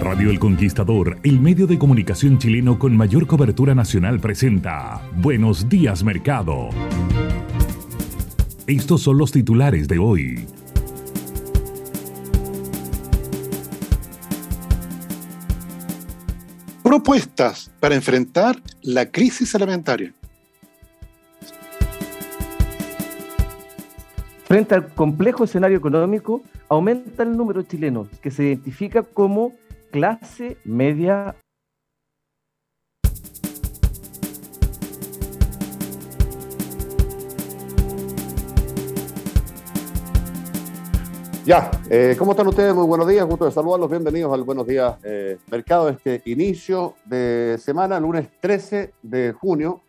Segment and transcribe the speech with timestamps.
[0.00, 6.02] Radio El Conquistador, el medio de comunicación chileno con mayor cobertura nacional, presenta Buenos días
[6.02, 6.70] Mercado.
[8.66, 10.46] Estos son los titulares de hoy.
[16.82, 20.12] Propuestas para enfrentar la crisis alimentaria.
[24.48, 29.52] Frente al complejo escenario económico, aumenta el número de chilenos que se identifica como
[29.90, 31.36] clase media.
[41.44, 42.74] Ya, eh, ¿cómo están ustedes?
[42.74, 47.58] Muy buenos días, gusto de saludarlos, bienvenidos al Buenos Días eh, Mercado, este inicio de
[47.58, 49.82] semana, lunes 13 de junio.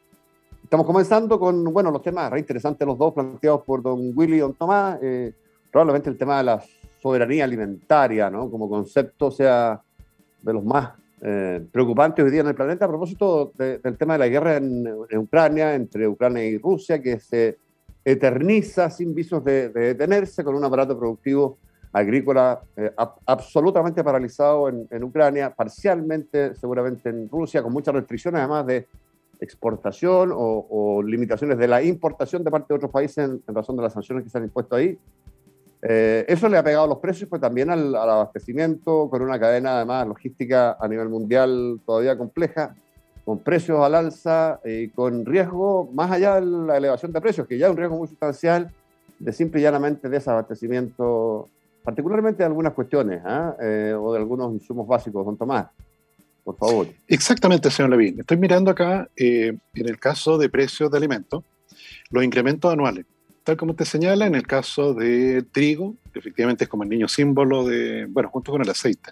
[0.69, 4.39] Estamos comenzando con, bueno, los temas re interesantes los dos planteados por don Willy y
[4.41, 4.99] don Tomás.
[5.01, 5.33] Eh,
[5.71, 6.63] probablemente el tema de la
[7.01, 8.51] soberanía alimentaria, ¿no?
[8.51, 9.81] Como concepto sea
[10.43, 10.91] de los más
[11.23, 14.87] eh, preocupantes hoy día en el planeta a propósito del tema de la guerra en,
[15.17, 17.57] Ucrania, entre Ucrania y Rusia, que se
[18.05, 21.57] eterniza sin visos de, detenerse, con un aparato productivo
[21.91, 22.93] agrícola eh,
[23.25, 28.85] absolutamente paralizado en, Ucrania, parcialmente seguramente en Rusia, con muchas restricciones además de
[29.39, 33.93] exportación o, limitaciones de la importación de parte de otros países en razón de las
[33.93, 34.97] sanciones que se han impuesto ahí.
[35.81, 40.07] Eh, eso le ha pegado los precios, pues también al, abastecimiento, con una cadena además
[40.07, 42.75] logística a nivel mundial todavía compleja,
[43.23, 47.57] con precios al alza y con riesgo más allá de la elevación de precios, que
[47.57, 48.73] ya es un riesgo muy sustancial
[49.19, 51.47] de simple y llanamente desabastecimiento,
[51.83, 53.55] particularmente de algunas cuestiones ¿ah?
[53.61, 55.25] eh, o de algunos insumos básicos.
[55.25, 55.67] Don Tomás,
[56.55, 56.87] por favor.
[57.07, 58.19] Exactamente, señor Levin.
[58.19, 61.43] Estoy mirando acá, eh, en el caso de precios de alimentos,
[62.09, 63.05] los incrementos anuales
[63.49, 67.65] tal como te señala, en el caso de trigo, efectivamente es como el niño símbolo
[67.65, 69.11] de, bueno, junto con el aceite,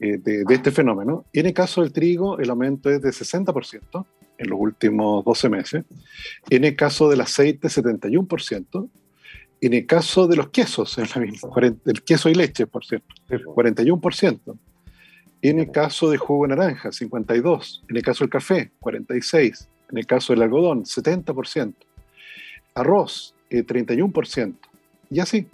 [0.00, 1.26] eh, de, este fenómeno.
[1.34, 4.06] Y en el caso del trigo, el aumento es de 60%
[4.38, 5.84] en los últimos 12 meses.
[6.48, 8.88] En el caso del aceite, 71%.
[9.60, 14.58] En el caso de los quesos, el queso y leche, por cierto, 41%.
[15.48, 17.82] En el caso de jugo de naranja, 52%.
[17.88, 19.68] En el caso del café, 46%.
[19.90, 21.74] En el caso del algodón, 70%
[22.76, 24.52] arroz, 31%, eh,
[25.10, 25.46] y así.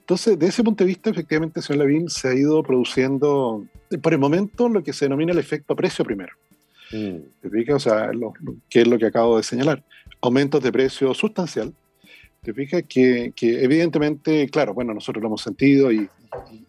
[0.00, 3.64] Entonces, de ese punto de vista, efectivamente, señor Lavín, se ha ido produciendo,
[4.02, 6.32] por el momento, lo que se denomina el efecto precio primero.
[6.92, 7.18] Mm.
[7.40, 8.10] ¿Te O sea,
[8.68, 9.82] ¿qué es lo que acabo de señalar?
[10.20, 11.72] Aumentos de precio sustancial.
[12.44, 12.84] ¿Te fijas?
[12.86, 16.08] Que, que, evidentemente, claro, bueno, nosotros lo hemos sentido y,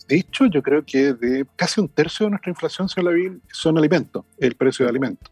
[0.07, 3.77] de hecho yo creo que de casi un tercio de nuestra inflación, señor Lavín, son
[3.77, 5.31] alimentos, el precio de alimentos.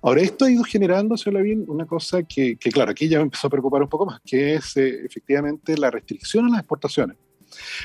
[0.00, 3.48] Ahora, esto ha ido generando, señor Lavín, una cosa que, claro, aquí ya me empezó
[3.48, 7.18] a preocupar un poco más, que es eh, efectivamente la restricción a las exportaciones.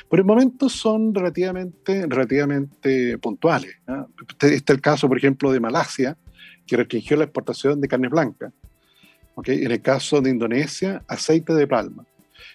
[0.07, 3.75] Por el momento son relativamente, relativamente puntuales.
[4.29, 6.17] Este, está el caso, por ejemplo, de Malasia,
[6.65, 8.53] que restringió la exportación de carne blanca.
[9.35, 9.63] ¿Okay?
[9.63, 12.05] En el caso de Indonesia, aceite de palma.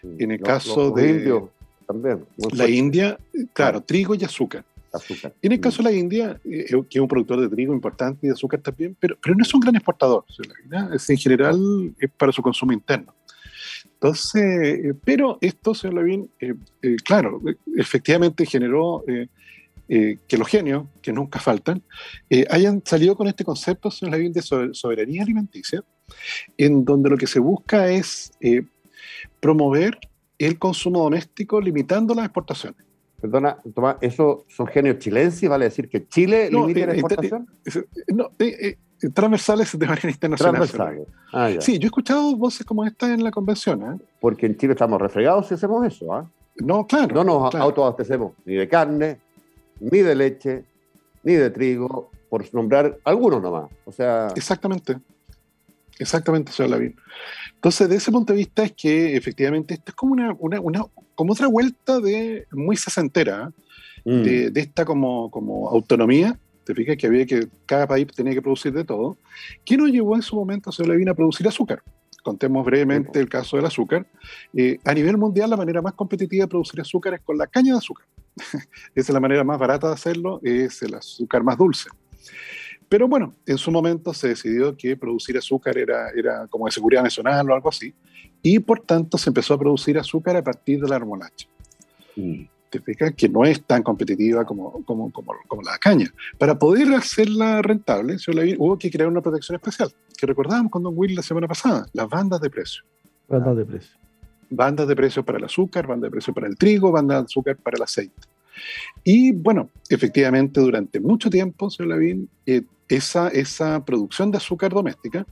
[0.02, 1.42] En el caso de...
[1.86, 2.24] también.
[2.52, 3.18] La India,
[3.52, 4.64] claro, trigo y azúcar.
[5.42, 8.28] En el caso de la India, eh, que es un productor de trigo importante y
[8.28, 10.24] de azúcar también, pero, pero no es un gran exportador.
[10.92, 13.14] Es, en general es para su consumo interno.
[13.84, 16.54] Entonces, eh, pero esto, señor Lavín, eh,
[17.04, 17.40] claro,
[17.76, 19.04] efectivamente generó
[19.88, 21.82] que los genios, que nunca faltan,
[22.50, 25.82] hayan salido con este concepto, señor Lavín, de soberanía alimenticia,
[26.56, 28.32] en donde lo que se busca es
[29.40, 29.98] promover
[30.38, 32.88] el consumo doméstico limitando las exportaciones.
[33.20, 35.48] Perdona, Tomás, ¿eso son genios chilenses?
[35.48, 37.48] ¿Vale decir que Chile limita la eh, exportación?
[38.08, 38.76] no, eh,
[39.12, 40.54] transversales de manera internacional.
[40.54, 41.08] Transversales.
[41.32, 43.82] Ah, sí, yo he escuchado voces como esta en la convención.
[43.82, 44.04] ¿eh?
[44.20, 46.12] Porque en Chile estamos refregados si hacemos eso.
[46.12, 46.30] ¿ah?
[46.56, 47.14] No, claro.
[47.14, 47.64] No nos claro.
[47.64, 49.18] autoabastecemos ni de carne,
[49.80, 50.64] ni de leche,
[51.24, 53.68] ni de trigo, por nombrar algunos nomás.
[53.84, 54.96] O sea, Exactamente.
[55.98, 56.96] Exactamente, señor Lavín.
[57.54, 60.84] Entonces, de ese punto de vista es que efectivamente esto es como una, una, una
[61.14, 63.52] como otra vuelta de muy sesentera,
[64.04, 64.10] ¿eh?
[64.10, 68.34] mm, de, de esta como, como autonomía, te fijas que había que, cada país tenía
[68.34, 69.16] que producir de todo,
[69.64, 71.82] que nos llevó en su momento, señor Lavín, a producir azúcar.
[72.22, 74.06] Contemos brevemente el caso del azúcar.
[74.54, 77.72] Eh, a nivel mundial, la manera más competitiva de producir azúcar es con la caña
[77.72, 78.06] de azúcar.
[78.36, 81.88] Esa es la manera más barata de hacerlo, es el azúcar más dulce.
[82.88, 87.02] Pero bueno, en su momento se decidió que producir azúcar era, era como de seguridad
[87.02, 87.94] nacional o algo así,
[88.42, 91.46] y por tanto se empezó a producir azúcar a partir de la remolacha.
[92.16, 93.14] mm, ¿Te fijas?
[93.14, 96.12] Que no es tan competitiva como, como, como, como la caña.
[96.36, 98.16] Para poder hacerla rentable,
[98.58, 102.08] hubo que crear una protección especial, que recordábamos con Don Will la semana pasada, las
[102.08, 102.82] bandas de precio.
[103.26, 103.96] Bandas de precio.
[104.50, 107.56] bandas de precio para el azúcar, bandas de precio para el trigo, bandas de azúcar
[107.56, 108.22] para el aceite.
[109.04, 115.26] Y bueno, efectivamente, durante mucho tiempo, señor Lavín, eh, esa, esa producción de azúcar doméstica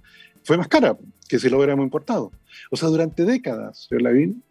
[0.45, 0.97] fue más cara
[1.29, 2.31] que si lo hubiéramos importado.
[2.71, 4.43] O sea, durante décadas, señor Lavín,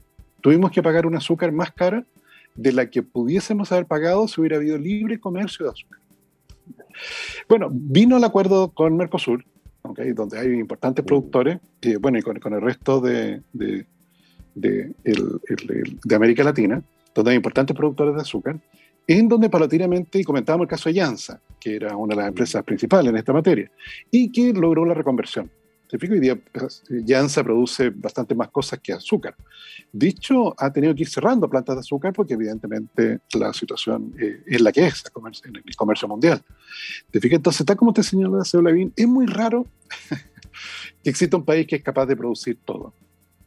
[0.42, 2.06] tuvimos que pagar un azúcar más cara
[2.56, 6.00] de la que pudiésemos haber pagado si hubiera habido libre comercio de azúcar.
[7.50, 9.44] Bueno, vino el acuerdo con Mercosur,
[9.84, 10.00] ¿ok?
[10.16, 13.86] donde hay importantes productores, y bueno, y con, con el resto de, de,
[14.56, 16.82] de, el- el- el- de América Latina,
[17.16, 18.60] donde hay importantes productores de azúcar,
[19.08, 22.64] en donde paulatinamente, y comentábamos el caso de Yansa, que era una de las empresas
[22.64, 23.72] principales en esta materia,
[24.12, 25.50] y que logró la reconversión.
[25.88, 25.98] ¿Te?
[26.12, 26.38] Hoy día
[26.90, 29.36] Yansa produce bastante más cosas que azúcar.
[29.94, 34.62] Dicho, ha tenido que ir cerrando plantas de azúcar porque evidentemente la situación eh, es
[34.62, 35.04] la que es
[35.46, 36.42] en el comercio mundial.
[37.14, 39.68] Entonces, está como te señala Seo Lavín, es muy raro
[41.04, 42.94] que exista un país que es capaz de producir todo.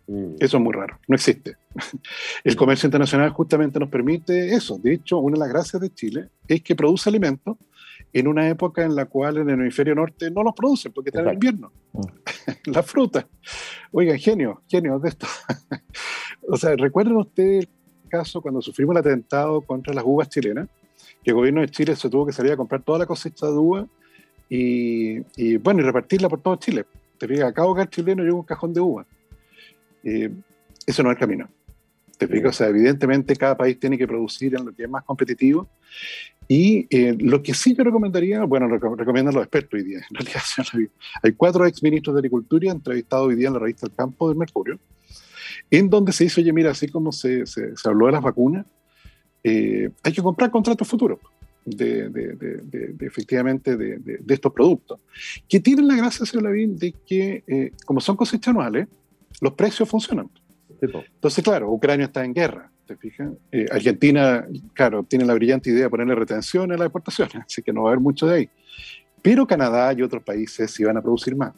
[0.09, 0.37] Mm.
[0.41, 1.57] Eso es muy raro, no existe.
[2.45, 4.79] El comercio internacional justamente nos permite eso.
[4.79, 7.57] De hecho, una de las gracias de Chile es que produce alimentos
[8.13, 11.23] en una época en la cual en el hemisferio norte no los producen porque está
[11.23, 11.73] en invierno.
[12.67, 13.27] La fruta.
[13.93, 15.27] Oigan, genio, genio de esto.
[16.49, 17.67] o sea, ¿recuerdan ustedes
[18.05, 20.69] el caso cuando sufrimos el atentado contra las uvas chilenas?
[21.23, 23.53] Que el gobierno de Chile se tuvo que salir a comprar toda la cosecha de
[23.53, 23.87] uva
[24.49, 26.87] y, y, bueno, y repartirla por todo Chile.
[27.19, 29.07] Te fijas, cada hogar chileno llega un cajón de uva.
[30.09, 30.31] Eh,
[30.87, 31.49] eso no es el camino.
[32.17, 32.51] ¿Te fijas?
[32.51, 35.69] O sea, evidentemente cada país tiene que producir en lo que es más competitivo.
[36.49, 40.15] Y eh, lo que sí yo recomendaría, bueno, reco- recomiendan los expertos hoy día, en
[40.17, 40.91] realidad,
[41.23, 44.39] hay cuatro ex ministros de Agricultura entrevistados hoy día en la revista El Campo del
[44.39, 44.79] Mercurio,
[45.71, 48.65] en donde se dice, oye, mira, así como se, se, se habló de las vacunas,
[49.45, 51.19] eh, hay que comprar contratos futuros
[51.67, 52.57] de, de, de,
[52.95, 54.99] de, efectivamente de estos productos,
[55.49, 58.89] que tienen la gracia, señor Lavín, de que eh, como son cosechas anuales,
[59.41, 60.31] los precios funcionan.
[60.81, 63.31] Entonces, claro, Ucrania está en guerra, ¿te fijas?
[63.51, 67.73] Eh, Argentina, claro, tiene la brillante idea de ponerle retención a las exportaciones, así que
[67.73, 68.51] no va a haber mucho de ahí.
[69.23, 71.53] Pero Canadá y otros países sí van a producir más.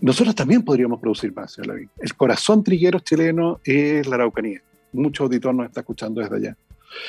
[0.00, 1.90] Nosotros también podríamos producir más, señor Lavín.
[1.98, 4.60] El corazón triguero chileno es la Araucanía.
[4.92, 6.56] Mucho auditor nos está escuchando desde allá.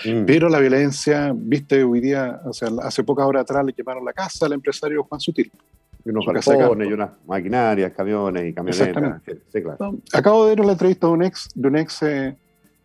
[0.05, 0.25] Mm.
[0.25, 4.13] Pero la violencia, viste, hoy día, o sea, hace pocas horas atrás le quemaron la
[4.13, 5.51] casa al empresario Juan Sutil.
[6.05, 6.83] Y unos de campo.
[6.83, 9.21] y unas maquinarias, camiones y camionetas.
[9.51, 9.77] Sí, claro.
[9.79, 12.35] No, Acabo de ver la entrevista de un ex, de un ex eh,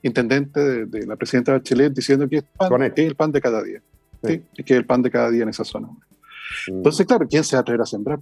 [0.02, 3.40] intendente de, de la presidenta de Bachelet diciendo que es, pan- es el pan de
[3.40, 3.82] cada día.
[4.24, 4.42] Sí.
[4.54, 5.88] Sí, que es el pan de cada día en esa zona.
[5.88, 6.76] Mm.
[6.78, 8.18] Entonces, claro, ¿quién se va a atrever a sembrar?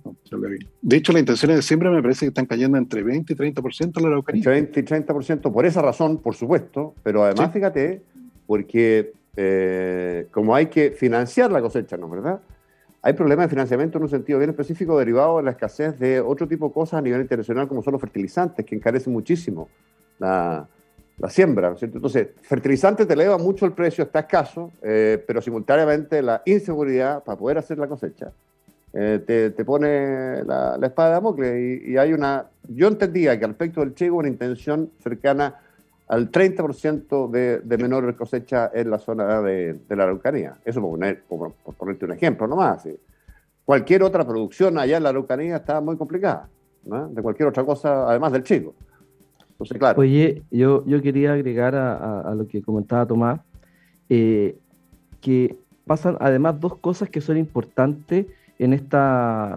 [0.82, 3.92] De hecho, las intenciones de siembra me parece que están cayendo entre 20 y 30%
[3.96, 4.40] en la Araucanía.
[4.40, 8.02] Entre 20 y 30% por esa razón, por supuesto, pero además, fíjate,
[8.46, 12.08] porque eh, como hay que financiar la cosecha, ¿no?
[12.10, 12.40] ¿Verdad?
[13.02, 16.48] Hay problemas de financiamiento en un sentido bien específico derivado de la escasez de otro
[16.48, 19.68] tipo de cosas a nivel internacional, como son los fertilizantes, que encarecen muchísimo
[20.18, 20.66] la,
[21.28, 21.98] siembra, ¿no es cierto?
[21.98, 27.38] Entonces, fertilizantes te eleva mucho el precio, está escaso, eh, pero simultáneamente la inseguridad para
[27.38, 28.32] poder hacer la cosecha
[28.92, 32.46] eh, te, te pone la, espada de Damocles y, y hay una...
[32.68, 35.60] Yo entendía que al respecto del hubo una intención cercana
[36.08, 40.56] al 30% de, de menor cosecha en la zona de, la Araucanía.
[40.64, 42.82] Eso por, poner, por, ponerte un ejemplo nomás.
[42.82, 42.96] ¿sí?
[43.64, 46.48] Cualquier otra producción allá en la Araucanía está muy complicada,
[46.84, 47.08] ¿no?
[47.08, 48.74] de cualquier otra cosa, además del chico.
[50.00, 53.40] Oye, yo, yo quería agregar a, lo que comentaba Tomás,
[54.08, 54.56] eh,
[55.20, 58.26] que pasan además dos cosas que son importantes
[58.58, 58.96] en este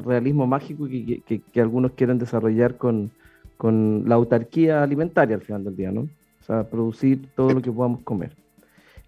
[0.05, 3.11] realismo mágico que, que- que algunos quieren desarrollar con,
[3.57, 6.07] con la autarquía alimentaria al final del día, ¿no?
[6.41, 8.35] O sea, producir todo lo que podamos comer.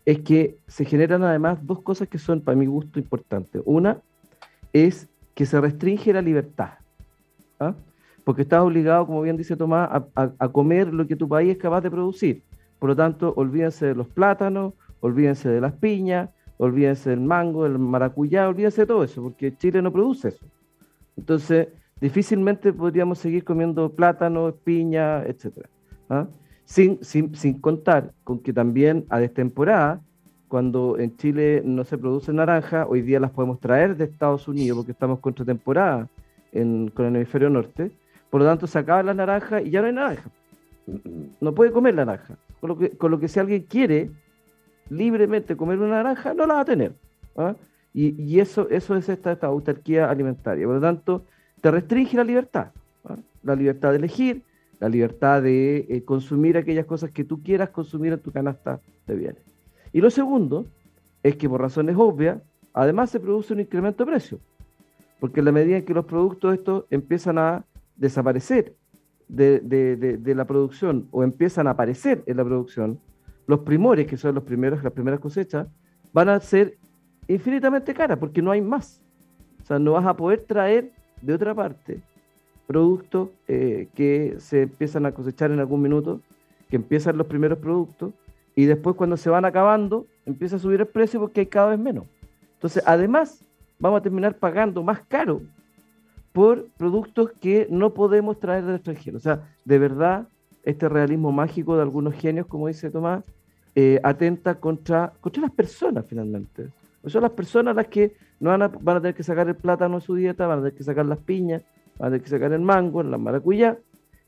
[0.05, 3.61] Es que se generan además dos cosas que son para mi gusto importantes.
[3.65, 4.01] Una
[4.71, 6.73] es que se restringe la libertad.
[7.59, 7.73] ¿ah?
[8.23, 11.81] Porque estás obligado, como bien dice Tomás, a, comer lo que tu país es capaz
[11.81, 12.43] de producir.
[12.79, 17.79] Por lo tanto, olvídense de los plátanos, olvídense de las piñas, olvídense del mango, del
[17.79, 20.45] maracuyá, olvídense de todo eso, porque Chile no produce eso.
[21.17, 25.65] Entonces, difícilmente podríamos seguir comiendo plátano, piña, etc.
[26.09, 26.27] ¿ah?
[26.65, 30.01] Sin, sin, sin contar con que también a destemporada
[30.53, 34.77] cuando en Chile no se produce naranja, hoy día las podemos traer de Estados Unidos
[34.77, 36.07] porque estamos contra temporada
[36.53, 37.91] con el hemisferio norte.
[38.29, 40.29] Por lo tanto, se acaba la naranja y ya no hay naranja.
[41.41, 42.35] No puede comer la naranja.
[42.59, 44.11] Con lo que, con lo que si alguien quiere
[44.89, 46.93] libremente comer una naranja, no la va a tener.
[47.35, 47.55] ¿ah?
[47.93, 50.67] Y, eso, eso es esta, esta, autarquía alimentaria.
[50.67, 51.23] Por lo tanto,
[51.61, 52.67] te restringe la libertad.
[53.05, 53.17] ¿ah?
[53.41, 54.43] La libertad de elegir,
[54.83, 59.15] la libertad de eh, consumir aquellas cosas que tú quieras consumir en tu canasta de
[59.15, 59.41] bienes.
[59.93, 60.65] Y lo segundo
[61.23, 62.41] es que por razones obvias,
[62.73, 64.39] además se produce un incremento de precio,
[65.21, 67.63] porque en la medida en que los productos estos empiezan a
[67.95, 68.75] desaparecer
[69.29, 72.99] de, la producción o empiezan a aparecer en la producción,
[73.47, 75.65] los primores, que son los primeros, las primeras cosechas,
[76.11, 76.77] van a ser
[77.29, 79.01] infinitamente caras porque no hay más.
[79.61, 82.01] O sea, no vas a poder traer de otra parte
[82.67, 86.21] productos eh, que se empiezan a cosechar en algún minuto,
[86.69, 88.13] que empiezan los primeros productos,
[88.55, 91.79] y después cuando se van acabando, empieza a subir el precio porque hay cada vez
[91.79, 92.05] menos.
[92.55, 93.43] Entonces, además,
[93.79, 95.41] vamos a terminar pagando más caro
[96.31, 99.17] por productos que no podemos traer del extranjero.
[99.17, 100.27] O sea, de verdad,
[100.63, 103.23] este realismo mágico de algunos genios, como dice Tomás,
[103.75, 106.69] eh, atenta contra, contra las personas finalmente.
[107.05, 109.95] son las personas las que no van a, van a tener que sacar el plátano
[109.95, 111.63] de su dieta, van a tener que sacar las piñas,
[111.97, 113.77] van a tener que sacar el mango, la maracuyá,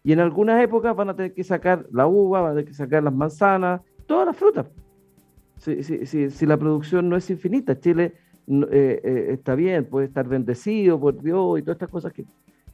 [0.03, 2.73] y en algunas épocas van a tener que sacar la uva, van a tener que
[2.73, 4.67] sacar las manzanas, todas las frutas.
[5.57, 8.13] Si, si, si, la producción no es infinita, Chile
[8.47, 12.25] eh, eh, está bien, puede estar bendecido por Dios y todas estas cosas que...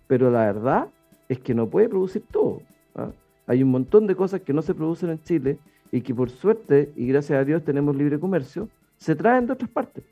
[0.07, 0.89] Pero la verdad
[1.29, 2.61] es que no puede producir todo.
[2.95, 3.11] ¿ah?
[3.47, 5.57] Hay un montón de cosas que no se producen en Chile
[5.91, 8.67] y que por suerte, y gracias a Dios tenemos libre comercio,
[8.97, 10.03] se traen de otras partes.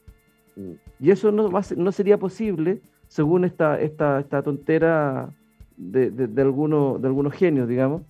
[0.55, 0.71] Mm.
[0.99, 5.29] Y eso no, va no sería posible según esta, esta, esta tontera
[5.75, 8.03] de, de, de, algunos, de algunos genios, digamos,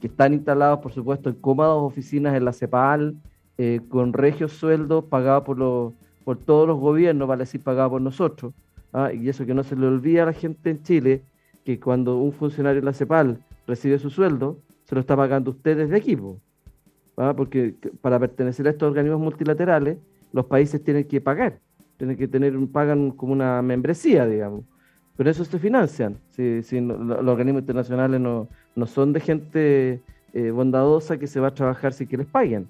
[0.00, 3.14] que están instalados, por supuesto, en cómodas oficinas en la CEPAL,
[3.56, 5.92] eh, con regios sueldos pagados por, los,
[6.24, 8.52] por todos los gobiernos, vale decir, pagados por nosotros.
[8.92, 9.12] ¿ah?
[9.12, 11.22] Y eso que no se le olvida a la gente en Chile,
[11.64, 15.76] que cuando un funcionario de la CEPAL recibe su sueldo, se lo está pagando usted
[15.76, 16.40] desde equipo.
[17.16, 17.32] ¿ah?
[17.36, 19.98] Porque para pertenecer a estos organismos multilaterales,
[20.32, 21.60] los países tienen que pagar,
[22.02, 24.64] tienen que tener, pagan como una membresía, digamos.
[25.16, 26.18] Pero eso se financian.
[26.30, 30.00] Si, si los organismos internacionales no, no son de gente
[30.32, 32.68] eh, bondadosa que se va a trabajar sin que les paguen.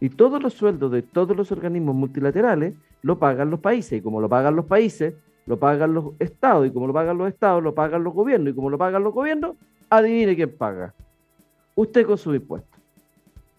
[0.00, 3.98] Y todos los sueldos de todos los organismos multilaterales lo pagan los países.
[3.98, 5.12] Y como lo pagan los países,
[5.44, 6.66] lo pagan los estados.
[6.66, 8.54] Y como lo pagan los estados, lo pagan los gobiernos.
[8.54, 9.54] Y como lo pagan los gobiernos,
[9.90, 10.94] adivine quién paga.
[11.74, 12.80] Usted con sus impuestos.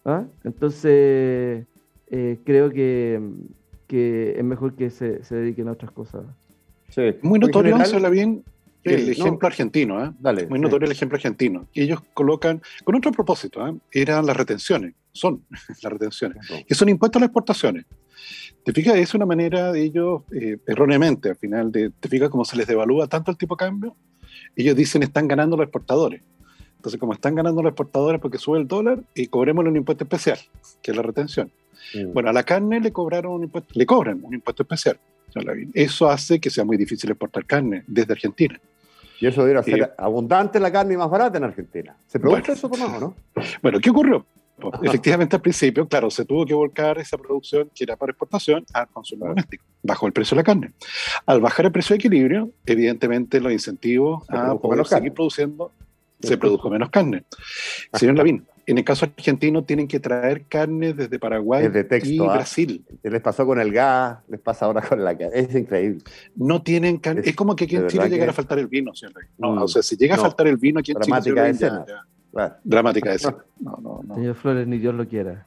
[0.04, 0.24] ¿Ah?
[0.42, 1.64] Entonces,
[2.08, 3.20] eh, creo que,
[3.86, 6.24] que, es mejor que se, se dediquen a otras cosas.
[7.22, 8.44] Muy notorio, se habla bien,
[8.84, 10.46] el ejemplo argentino, ¿eh?
[10.48, 11.66] muy notorio el ejemplo argentino.
[11.74, 13.74] ellos colocan, con otro propósito, ¿eh?
[13.92, 15.44] eran las retenciones, son
[15.82, 17.86] las retenciones, que son impuestos a las exportaciones.
[18.64, 18.96] ¿Te fijas?
[18.96, 22.66] Es una manera de ellos, eh, erróneamente al final, de, ¿te fijas cómo se les
[22.66, 23.96] devalúa tanto el tipo de cambio?
[24.56, 26.22] Ellos dicen están ganando los exportadores.
[26.84, 30.38] Entonces, como están ganando los exportadores porque sube el dólar, y cobremos un impuesto especial,
[30.82, 31.50] que es la retención.
[31.94, 32.12] Mm.
[32.12, 34.98] Bueno, a la carne le cobraron un impuesto, le cobran un impuesto especial.
[35.72, 38.60] Eso hace que sea muy difícil exportar carne desde Argentina.
[39.18, 41.96] Y eso debería ser abundante la carne y más barata en Argentina.
[42.06, 43.14] ¿Se produce eso, Tomás, o no?
[43.62, 44.26] Bueno, ¿qué ocurrió?
[44.56, 48.64] Pues, efectivamente, al principio, claro, se tuvo que volcar esa producción que era para exportación
[48.72, 49.64] al consumo doméstico.
[49.82, 50.72] Bajó el precio de la carne.
[51.26, 55.72] Al bajar el precio de equilibrio, evidentemente los incentivos a poder seguir produciendo,
[56.24, 57.24] se produjo menos carne.
[57.92, 62.32] Señor Lavín, en el caso argentino tienen que traer carne desde Paraguay y ¿ah?
[62.32, 62.84] Brasil.
[63.02, 65.38] Les pasó con el gas, les pasa ahora con la carne.
[65.38, 66.02] Es increíble.
[66.36, 67.22] No tienen carne.
[67.24, 69.14] Es, como que aquí en Chile llegara a faltar el vino, señor.
[69.38, 69.62] No, mm.
[69.62, 71.70] o sea, si llega a faltar el vino aquí en Dramática Chile.
[71.70, 73.44] Dramática Dramática escena.
[73.60, 74.14] No, no, no.
[74.14, 75.46] Señor Flores, ni Dios lo quiera.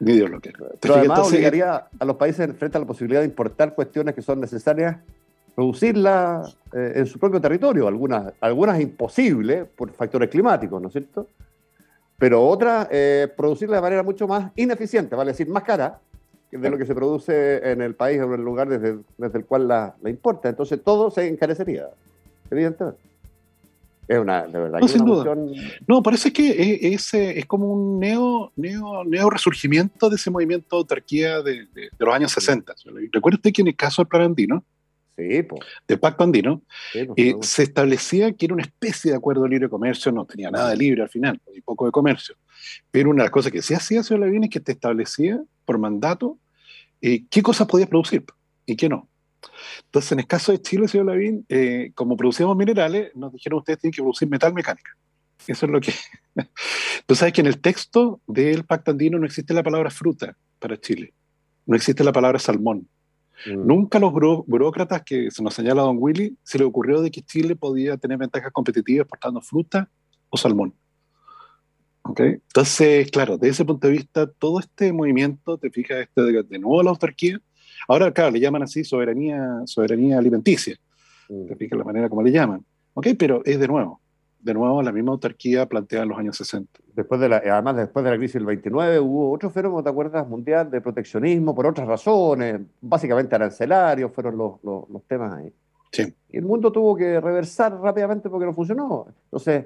[0.00, 0.58] Ni Dios lo quiera.
[0.80, 4.40] Pero además obligaría a los países frente a la posibilidad de importar cuestiones que son
[4.40, 4.96] necesarias
[5.56, 11.26] producirlas eh, en su propio territorio, algunas, algunas imposibles por factores climáticos, ¿no es cierto?
[12.18, 16.00] pero otra, eh, producirla de manera mucho más ineficiente, vale decir, más cara
[16.50, 19.44] de lo que se produce en el país o en el lugar desde, desde el
[19.44, 20.48] cual la, la, importa.
[20.48, 21.88] Entonces todo se encarecería,
[22.50, 22.98] evidentemente.
[24.08, 24.78] Es una, de verdad.
[24.78, 25.36] No, sin duda.
[25.86, 30.78] No, parece que es, es, como un neo, neo, neo, resurgimiento de ese movimiento de
[30.78, 32.72] autarquía de, de, los años 60.
[33.12, 34.64] ¿Recuerda usted que en el caso del plan andino,
[35.16, 36.62] del Pacto Andino,
[37.16, 40.70] y se establecía que era una especie de acuerdo de libre comercio, no tenía nada
[40.70, 42.36] de libre al final, y poco de comercio.
[42.90, 45.78] Pero una de las cosas que sí hacía señor Lavín es que te establecía por
[45.78, 46.38] mandato
[47.00, 48.24] eh, qué cosas podías producir
[48.64, 49.08] y qué no.
[49.84, 53.78] Entonces, en el caso de Chile, señor Lavín, eh, como producíamos minerales, nos dijeron ustedes
[53.78, 54.90] tienen que producir metal mecánica.
[55.46, 55.92] Eso es lo que...
[57.06, 60.76] Tú sabes que en el texto del Pacto Andino no existe la palabra fruta para
[60.80, 61.12] Chile.
[61.66, 62.88] No existe la palabra salmón.
[63.44, 63.66] Mm.
[63.66, 67.56] Nunca los burócratas que se nos señala Don Willy se le ocurrió de que Chile
[67.56, 69.90] podía tener ventajas competitivas exportando fruta
[70.30, 70.74] o salmón.
[72.02, 72.38] ¿Okay?
[72.46, 76.58] Entonces, claro, desde ese punto de vista, todo este movimiento, te fijas, este de, de
[76.58, 77.40] nuevo la autarquía,
[77.88, 80.76] ahora, claro, le llaman así soberanía, soberanía alimenticia,
[81.28, 81.48] mm.
[81.48, 82.64] te fijas la manera como le llaman,
[82.94, 83.08] ¿ok?
[83.18, 84.00] Pero es de nuevo,
[84.46, 86.80] de nuevo la misma autarquía planteada en los años 60.
[86.94, 90.26] Después de la, además, después de la crisis del 29 hubo otro fenómeno, ¿te acuerdas?
[90.26, 95.52] Mundial de proteccionismo por otras razones, básicamente arancelarios fueron los, los, los temas ahí.
[95.90, 96.14] Sí.
[96.28, 99.06] Y el mundo tuvo que reversar rápidamente porque no funcionó.
[99.24, 99.64] Entonces,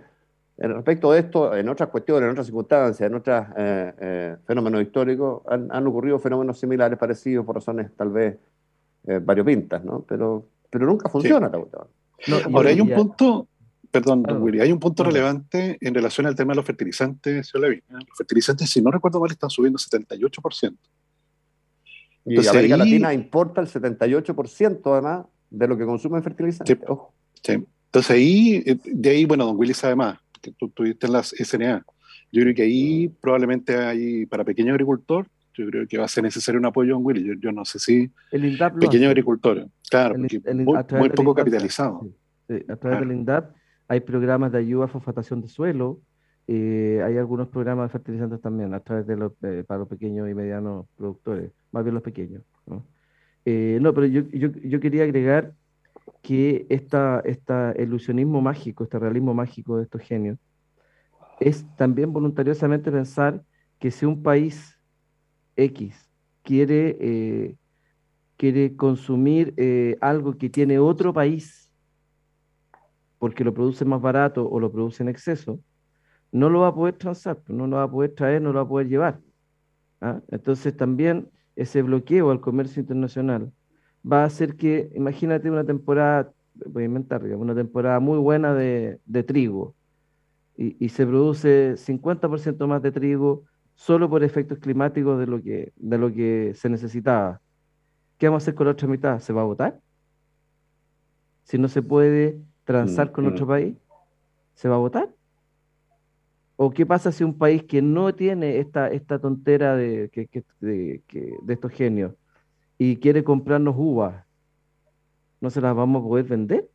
[0.56, 5.42] respecto de esto, en otras cuestiones, en otras circunstancias, en otros eh, eh, fenómenos históricos,
[5.46, 8.36] han, ocurrido fenómenos similares, parecidos, por razones tal vez
[9.06, 10.04] eh, variopintas, ¿no?
[10.08, 13.46] Pero, pero nunca funciona no, Ahora hay un punto,
[13.90, 17.68] perdón, don Willy, hay un punto relevante en relación al tema de los fertilizantes, señor
[17.68, 17.82] Levin.
[17.90, 20.76] Los fertilizantes, si no recuerdo mal, están subiendo 78%.
[22.24, 26.78] Y Entonces, América Latina importa el 78% además de lo que consume en fertilizantes.
[27.42, 31.28] Sí, Entonces ahí, de ahí, bueno, don Willy sabe más que tú tuviste en las
[31.28, 31.84] SNA.
[32.32, 36.22] Yo creo que ahí probablemente hay, para pequeño agricultor, yo creo que va a ser
[36.22, 37.40] necesario un apoyo en Willy.
[37.40, 42.08] Yo, no sé si el pequeño agricultor, claro, muy, poco capitalizado.
[42.68, 43.59] a través del INDAP
[43.90, 46.00] hay programas de ayuda a fosfatación de suelo,
[46.46, 49.32] eh, hay algunos programas de fertilizantes también a través de los,
[49.66, 52.44] para los pequeños y medianos productores, más bien los pequeños.
[52.66, 52.86] No,
[53.44, 55.54] eh, no pero yo, yo, yo quería agregar
[56.22, 60.38] que esta, esta ilusionismo mágico, este realismo mágico de estos genios,
[61.40, 63.42] es también voluntariosamente pensar
[63.80, 64.78] que si un país
[65.56, 66.08] X
[66.44, 67.56] quiere, eh,
[68.36, 71.69] quiere consumir eh, algo que tiene otro país
[73.20, 75.60] porque lo produce más barato o lo produce en exceso,
[76.32, 78.56] no lo va a poder transar, pues, no lo va a poder traer, no lo
[78.56, 79.20] va a poder llevar.
[80.00, 80.20] ¿ah?
[80.30, 83.52] Entonces también ese bloqueo al comercio internacional
[84.10, 88.98] va a hacer que, imagínate una temporada, voy a inventar, una temporada muy buena de,
[89.26, 89.74] trigo
[90.56, 95.98] y, se produce 50% más de trigo solo por efectos climáticos de lo, que, de
[95.98, 97.42] lo que se necesitaba.
[98.16, 99.20] ¿Qué vamos a hacer con la otra mitad?
[99.20, 99.78] ¿Se va a votar?
[101.44, 103.76] Si no se puede transar con otro país,
[104.54, 105.12] ¿se va a votar?
[106.54, 110.08] ¿O qué pasa si un país que no tiene esta, esta tontera de,
[110.60, 111.02] de,
[111.42, 112.14] de estos genios
[112.78, 114.24] y quiere comprarnos uvas,
[115.40, 116.70] ¿no se las vamos a poder vender?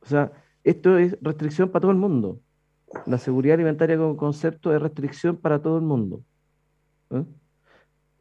[0.00, 0.32] O sea,
[0.64, 2.40] esto es restricción para todo el mundo.
[3.06, 6.24] La seguridad alimentaria como concepto es restricción para todo el mundo.
[7.10, 7.24] ¿eh?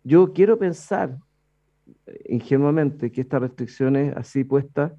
[0.03, 1.17] Yo quiero pensar
[2.29, 4.91] ingenuamente que estas restricciones así puestas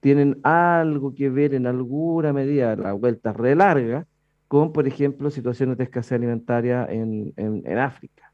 [0.00, 4.06] tienen algo que ver en alguna medida, la vuelta re larga,
[4.46, 8.28] con, por ejemplo, situaciones de escasez alimentaria en, en África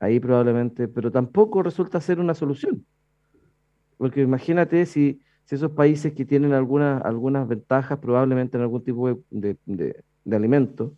[0.00, 2.84] ahí probablemente, pero tampoco resulta ser una solución.
[3.96, 9.56] Porque imagínate si, esos países que tienen algunas, algunas ventajas, probablemente en algún tipo de,
[9.64, 10.94] de, alimento,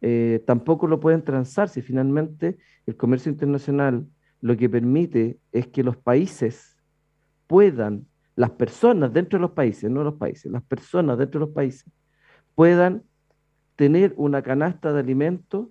[0.00, 4.06] eh, tampoco lo pueden transar si finalmente el comercio internacional
[4.40, 6.76] lo que permite es que los países
[7.46, 8.06] puedan,
[8.40, 11.84] las personas dentro de los países, no los países, las personas dentro de los países,
[12.54, 13.02] puedan
[13.76, 15.68] tener una canasta de alimentos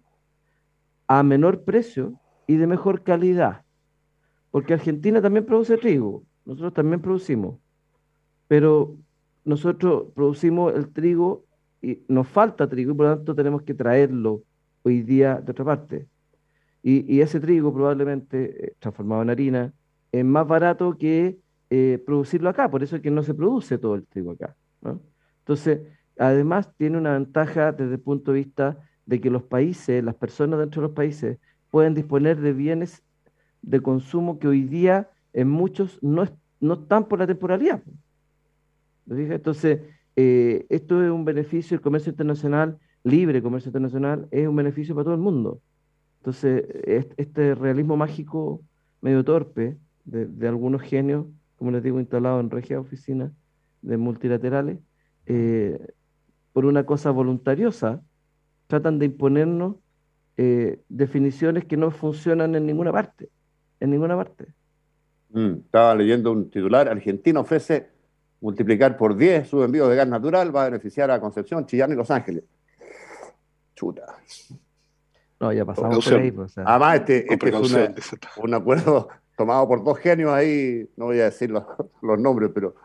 [1.07, 2.13] a menor precio
[2.45, 3.63] y de mejor calidad.
[4.51, 7.59] Porque Argentina también produce trigo, nosotros también producimos,
[8.47, 8.95] pero
[9.43, 11.45] nosotros producimos el trigo
[11.81, 14.43] y nos falta trigo y por lo tanto tenemos que traerlo
[14.83, 16.07] hoy día de otra parte.
[16.83, 19.73] Y, ese trigo probablemente eh, transformado en harina
[20.11, 23.95] es más barato que eh, producirlo acá, por eso es que no se produce todo
[23.95, 24.55] el trigo acá.
[25.39, 25.81] Entonces,
[26.17, 30.59] además tiene una ventaja desde el punto de vista de que los países, las personas
[30.59, 31.37] dentro de los países,
[31.69, 33.03] pueden disponer de bienes
[33.61, 36.25] de consumo que hoy día en muchos no,
[36.59, 37.81] no están por la temporalidad.
[39.07, 39.81] Entonces,
[40.15, 45.05] eh, esto es un beneficio, el comercio internacional, libre comercio internacional, es un beneficio para
[45.05, 45.61] todo el mundo.
[46.19, 46.65] Entonces,
[47.17, 48.61] este realismo mágico
[49.01, 51.25] medio torpe de, algunos genios,
[51.59, 53.31] como les digo, instalados en regias oficinas
[53.81, 54.79] de multilaterales,
[55.25, 55.77] eh,
[56.53, 58.01] por una cosa voluntariosa,
[58.67, 59.75] tratan de imponernos
[60.37, 63.29] eh, definiciones que no funcionan en ninguna parte,
[63.81, 64.53] en ninguna parte.
[65.31, 67.89] Mm, estaba leyendo un titular, Argentina ofrece
[68.39, 71.95] multiplicar por 10 su envío de gas natural, va a beneficiar a Concepción, Chillán y
[71.95, 72.45] Los Ángeles.
[73.75, 74.05] Chuta.
[75.41, 76.31] No, ya pasamos por ahí.
[76.31, 81.25] Pues, Además, este, este es un acuerdo tomado por dos genios ahí, no voy a
[81.25, 81.63] decir los,
[82.19, 82.75] nombres, pero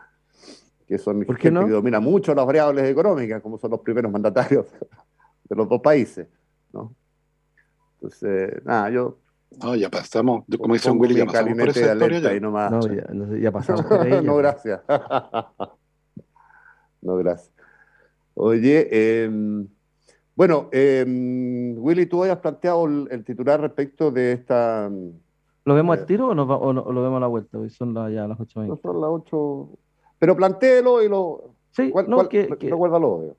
[0.87, 4.65] que son gente que domina mucho las variables económicas, como son los primeros mandatarios
[5.49, 6.29] de los dos países.
[6.71, 6.95] ¿no?
[7.95, 9.17] Entonces, nada, yo
[9.61, 12.39] no, ya pasamos, como dice un Willy, ya pasamos por esa historia ya.
[12.39, 14.21] No, ya, pasamos por ahí.
[14.23, 14.81] no, gracias.
[17.01, 17.51] no, gracias.
[18.33, 19.29] Oye, eh,
[20.35, 21.05] bueno, eh,
[21.77, 24.89] Willy, tú habías planteado el, titular respecto de esta...
[25.65, 27.57] ¿Lo vemos al eh, tiro o, o, lo vemos a la vuelta?
[27.57, 28.67] Hoy son ya las 8.20.
[28.67, 29.69] No son las 8...
[30.19, 31.55] Pero plantéelo y lo...
[31.71, 33.35] Sí, no, que, recuérdalo.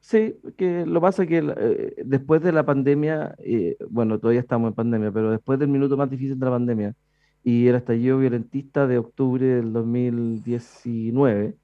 [0.00, 4.74] Sí, que lo pasa que eh, después de la pandemia, eh, bueno, todavía estamos en
[4.74, 6.94] pandemia, pero después del minuto más difícil de la pandemia
[7.42, 11.56] y el estallido violentista de octubre del 2019,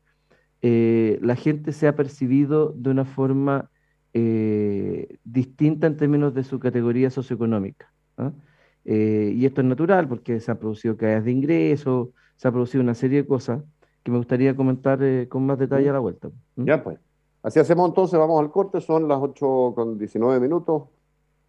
[0.63, 3.71] eh, la gente se ha percibido de una forma
[5.25, 7.93] distinta en términos de su categoría socioeconómica.
[8.87, 8.91] ¿Ah?
[8.91, 12.95] y esto es natural porque se han producido caídas de ingresos, se ha producido una
[12.95, 13.63] serie de cosas
[14.03, 16.29] que me gustaría comentar con más detalle a la vuelta.
[16.57, 16.99] Ya pues.
[17.43, 20.85] Así hacemos entonces, vamos al corte, son las 8 con 19 minutos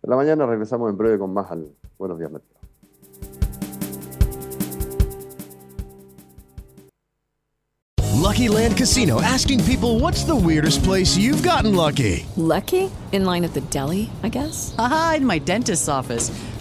[0.02, 1.68] de la mañana, regresamos en breve con más al
[1.98, 2.56] Buenos Días Mercado.
[8.26, 12.26] Lucky Land Casino asking people what's the weirdest place you've gotten lucky?
[12.36, 12.92] Lucky?
[13.14, 14.76] In line at the deli, I guess?
[14.78, 16.32] Aha, in my dentist's office.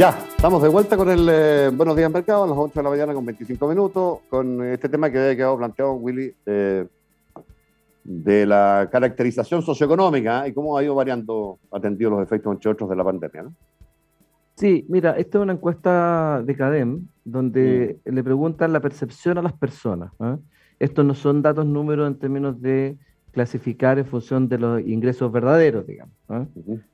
[0.00, 2.88] Ya, estamos de vuelta con el eh, Buenos Días Mercado a las 8 de la
[2.88, 6.86] mañana con 25 minutos, con este tema que había quedado planteado, Willy, eh,
[8.02, 10.48] de la caracterización socioeconómica ¿eh?
[10.48, 13.42] y cómo ha ido variando, atendido los efectos, entre otros, de la pandemia.
[13.42, 13.54] ¿no?
[14.56, 18.14] Sí, mira, esta es una encuesta de CADEM, donde mm.
[18.14, 20.12] le preguntan la percepción a las personas.
[20.78, 22.96] Estos no son datos números en términos de
[23.32, 26.14] clasificar en función de los ingresos verdaderos, digamos.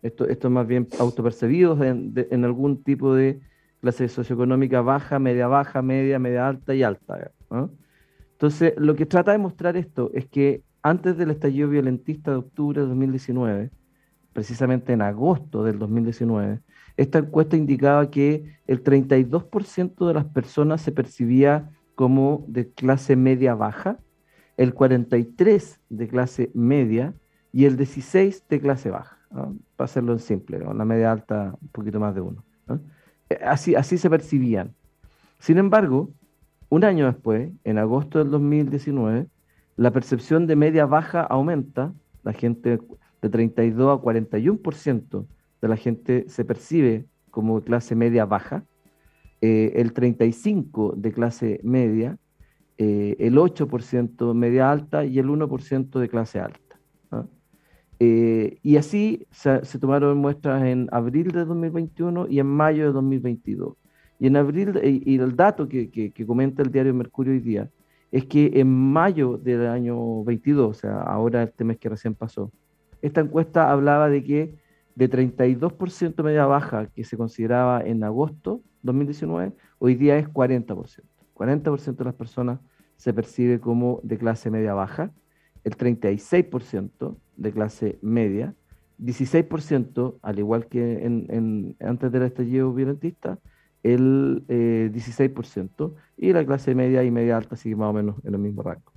[0.03, 3.41] esto, esto es más bien autopercibidos en, en, algún tipo de
[3.81, 7.31] clase socioeconómica baja, media baja, media, media alta y alta.
[8.33, 12.81] Entonces, lo que trata de mostrar esto es que antes del estallido violentista de octubre
[12.81, 13.71] de 2019,
[14.33, 16.61] precisamente en agosto del 2019,
[16.97, 23.55] esta encuesta indicaba que el 32% de las personas se percibía como de clase media
[23.55, 23.99] baja
[24.57, 27.15] el 43 de clase media
[27.53, 32.01] y el 16 de clase baja, para hacerlo en simple, la media alta un poquito
[32.01, 32.45] más de uno.
[33.31, 34.75] Eh, así, así se percibían.
[35.39, 36.11] Sin embargo,
[36.69, 39.27] un año después, en agosto del 2019,
[39.77, 41.93] la percepción de media baja aumenta,
[42.23, 42.79] la gente
[43.23, 45.27] de 32 a 41%
[45.61, 48.65] de la gente se percibe como clase media baja,
[49.43, 52.19] eh, el 35 de clase media
[52.79, 56.61] eh, el 8% media alta y el 1% de clase alta.
[57.99, 63.75] Eh, y así se, tomaron muestras en abril de 2021 y en mayo de 2022.
[64.19, 67.71] Y en abril, y, el dato que, comenta el diario Mercurio hoy día,
[68.13, 72.53] es que en mayo del año 22, o sea, ahora este mes que recién pasó,
[73.03, 74.55] esta encuesta hablaba de que
[74.95, 81.16] de 32% media baja que se consideraba en agosto 2019, hoy día es 40%.
[81.37, 82.61] 40% de las personas
[82.97, 85.13] se percibe como de clase media baja,
[85.65, 88.55] el 36% de clase media,
[88.99, 93.39] 16%, al igual que en, antes del estallido violentista,
[93.83, 98.35] el 16%, eh, y la clase media y media alta sigue más o menos en
[98.35, 98.93] el mismo rango.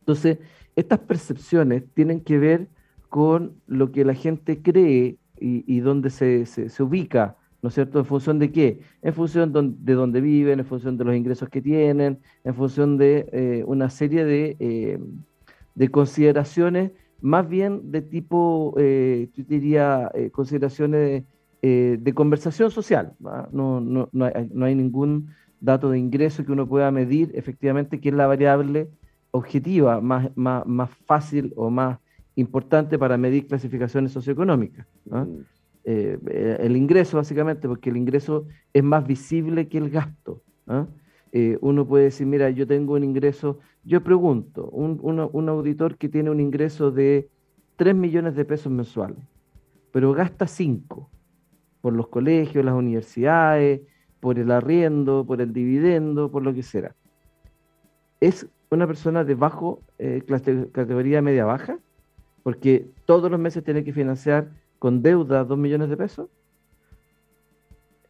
[0.00, 0.38] Entonces,
[0.74, 2.68] estas percepciones tienen que ver
[3.08, 7.98] con lo que la gente cree y, y dónde se, se ubica ¿no es cierto?
[7.98, 8.80] ¿En función de qué?
[9.00, 13.26] En función de dónde viven, en función de los ingresos que tienen, en función de
[13.32, 14.98] eh, una serie de, eh,
[15.74, 21.24] de, consideraciones, más bien de tipo, eh, yo diría, consideraciones
[21.62, 23.14] de, conversación social.
[23.50, 27.98] No, no, no, hay, no, hay, ningún dato de ingreso que uno pueda medir efectivamente,
[27.98, 28.90] que es la variable
[29.30, 31.98] objetiva más, más, más fácil o más
[32.34, 34.86] importante para medir clasificaciones socioeconómicas.
[35.10, 35.24] ¿ah?
[35.24, 35.53] Mm.
[35.84, 40.42] Eh, el ingreso, básicamente, porque el ingreso es más visible que el gasto.
[40.66, 40.86] ¿ah?
[41.32, 46.08] Eh, uno puede decir, mira, yo tengo un ingreso, yo pregunto, un, un, auditor que
[46.08, 47.28] tiene un ingreso de
[47.76, 49.18] 3 millones de pesos mensuales,
[49.92, 51.10] pero gasta 5
[51.80, 53.82] por los colegios, las universidades,
[54.20, 56.94] por el arriendo, por el dividendo, por lo que sea.
[58.20, 60.22] ¿Es una persona de bajo eh,
[60.72, 61.78] categoría media-baja?
[62.42, 64.48] Porque todos los meses tiene que financiar
[64.84, 66.28] con deuda 2 millones de pesos.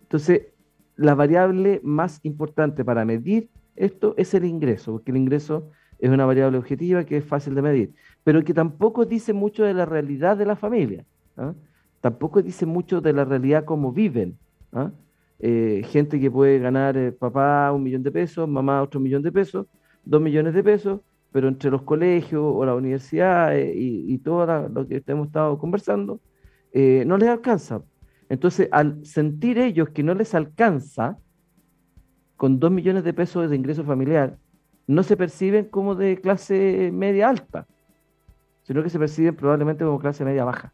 [0.02, 0.48] Entonces,
[0.96, 6.26] la variable más importante para medir esto es el ingreso, porque el ingreso es una
[6.26, 10.36] variable objetiva que es fácil de medir, pero que tampoco dice mucho de la realidad
[10.36, 11.04] de la familia,
[11.36, 11.54] ¿ah?
[12.00, 14.36] tampoco dice mucho de la realidad como viven.
[14.72, 14.90] ¿ah?
[15.38, 19.30] Eh, gente que puede ganar eh, papá un millón de pesos, mamá otro millón de
[19.30, 19.68] pesos,
[20.04, 24.88] dos millones de pesos, pero entre los colegios o la universidad y, y todo lo
[24.88, 26.18] que hemos estado conversando,
[26.74, 27.82] eh, no les alcanza.
[28.28, 31.18] Entonces, al sentir ellos que no les alcanza,
[32.36, 34.36] con dos millones de pesos de ingreso familiar,
[34.88, 37.66] no se perciben como de clase media alta,
[38.64, 40.72] sino que se perciben probablemente como clase media baja.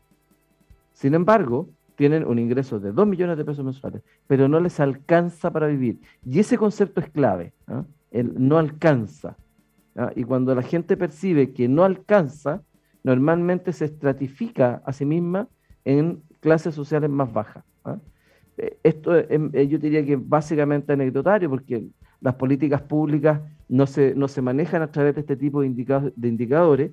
[0.94, 5.52] Sin embargo, tienen un ingreso de dos millones de pesos mensuales, pero no les alcanza
[5.52, 6.00] para vivir.
[6.24, 7.52] Y ese concepto es clave,
[8.10, 9.36] el no alcanza.
[10.16, 12.62] Y cuando la gente percibe que no alcanza,
[13.02, 15.46] normalmente se estratifica a sí misma
[15.84, 17.64] en clases sociales más bajas.
[17.84, 17.98] ¿ah?
[18.58, 21.86] Eh, esto em, eh, yo diría que básicamente anecdotario porque
[22.20, 26.92] las políticas públicas no se, no se manejan a través de este tipo de, indicadores.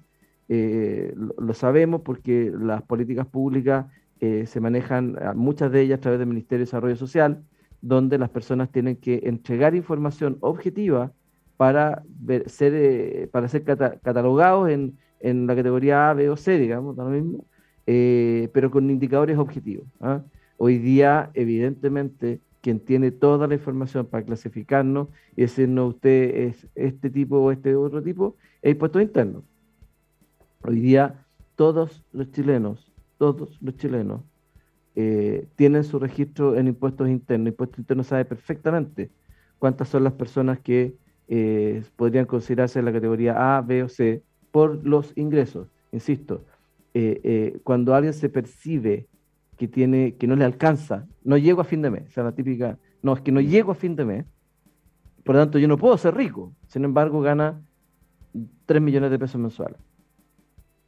[0.50, 3.86] Eh, lo, sabemos porque las políticas públicas
[4.20, 7.44] se manejan, muchas de ellas a través del Ministerio de Desarrollo Social,
[7.82, 11.12] donde las personas tienen que entregar información objetiva
[11.56, 12.02] para
[12.48, 17.46] ser, para ser catalogados en, en, la categoría A, B o C, digamos, lo mismo,
[17.88, 19.88] eh, pero con indicadores objetivos.
[20.02, 20.22] ¿ah?
[20.58, 27.10] Hoy día, evidentemente, quien tiene toda la información para clasificarnos y decirnos usted es este
[27.10, 29.44] tipo o este otro tipo, es impuesto interno.
[30.64, 34.22] Hoy día, todos los chilenos, todos los chilenos,
[34.96, 37.50] eh, tienen su registro en impuestos internos.
[37.50, 39.12] Impuestos internos sabe perfectamente
[39.60, 40.96] cuántas son las personas que
[41.30, 45.68] eh, podrían considerarse en la categoría A, B o C por los ingresos.
[45.92, 46.44] Insisto,
[46.94, 49.08] eh, eh, cuando alguien se percibe
[49.58, 52.32] que, tiene, que no le alcanza, no llego a fin de mes, o sea, la
[52.32, 54.26] típica, no, es que no llego a fin de mes,
[55.24, 57.62] por lo tanto yo no puedo ser rico, sin embargo gana
[58.66, 59.78] 3 millones de pesos mensuales.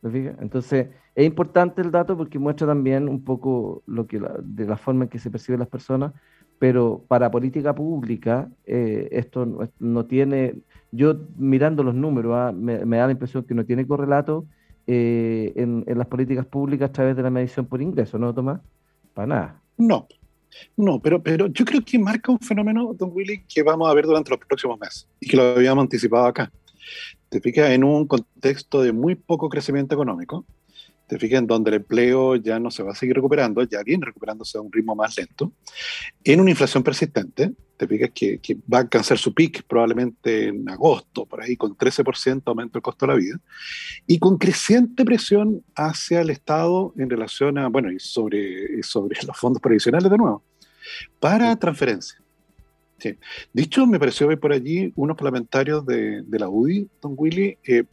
[0.02, 5.04] Entonces, es importante el dato porque muestra también un poco lo que de la forma
[5.04, 6.14] en que se perciben las personas,
[6.58, 10.56] pero para política pública eh, esto no, tiene,
[10.92, 14.46] yo mirando los números, ah, me, me, da la impresión que no tiene correlato
[14.91, 18.60] eh, en, las políticas públicas a través de la medición por ingreso, ¿no, Tomás?
[19.13, 19.62] Para nada.
[19.78, 20.08] No,
[20.75, 24.08] no, pero, pero yo creo que marca un fenómeno, don Willy, que vamos a ver
[24.08, 26.52] durante los próximos meses y que lo habíamos anticipado acá.
[27.30, 30.43] Te fijas en un contexto de muy poco crecimiento económico,
[31.10, 34.06] te fijas en donde el empleo ya no se va a seguir recuperando, ya viene
[34.06, 35.52] recuperándose a un ritmo más lento,
[36.24, 40.69] en una inflación persistente, te fijas que, que va a alcanzar su pic probablemente en
[40.69, 43.39] agosto, por ahí con 13% aumento del costo de la vida,
[44.06, 49.36] y con creciente presión hacia el Estado en relación a, bueno, y sobre, sobre los
[49.36, 50.43] fondos previsionales de nuevo,
[51.19, 52.22] para transferencias.
[53.00, 53.16] Sí.
[53.54, 57.86] Dicho, me pareció ver por allí unos parlamentarios de, la UDI, don Willy, eh,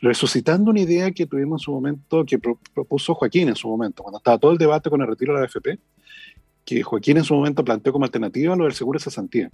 [0.00, 4.18] resucitando una idea que tuvimos en su momento, que propuso Joaquín en su momento, cuando
[4.18, 5.78] estaba todo el debate con el retiro de la AFP,
[6.64, 9.50] que Joaquín en su momento planteó como alternativa lo del seguro de cesantía.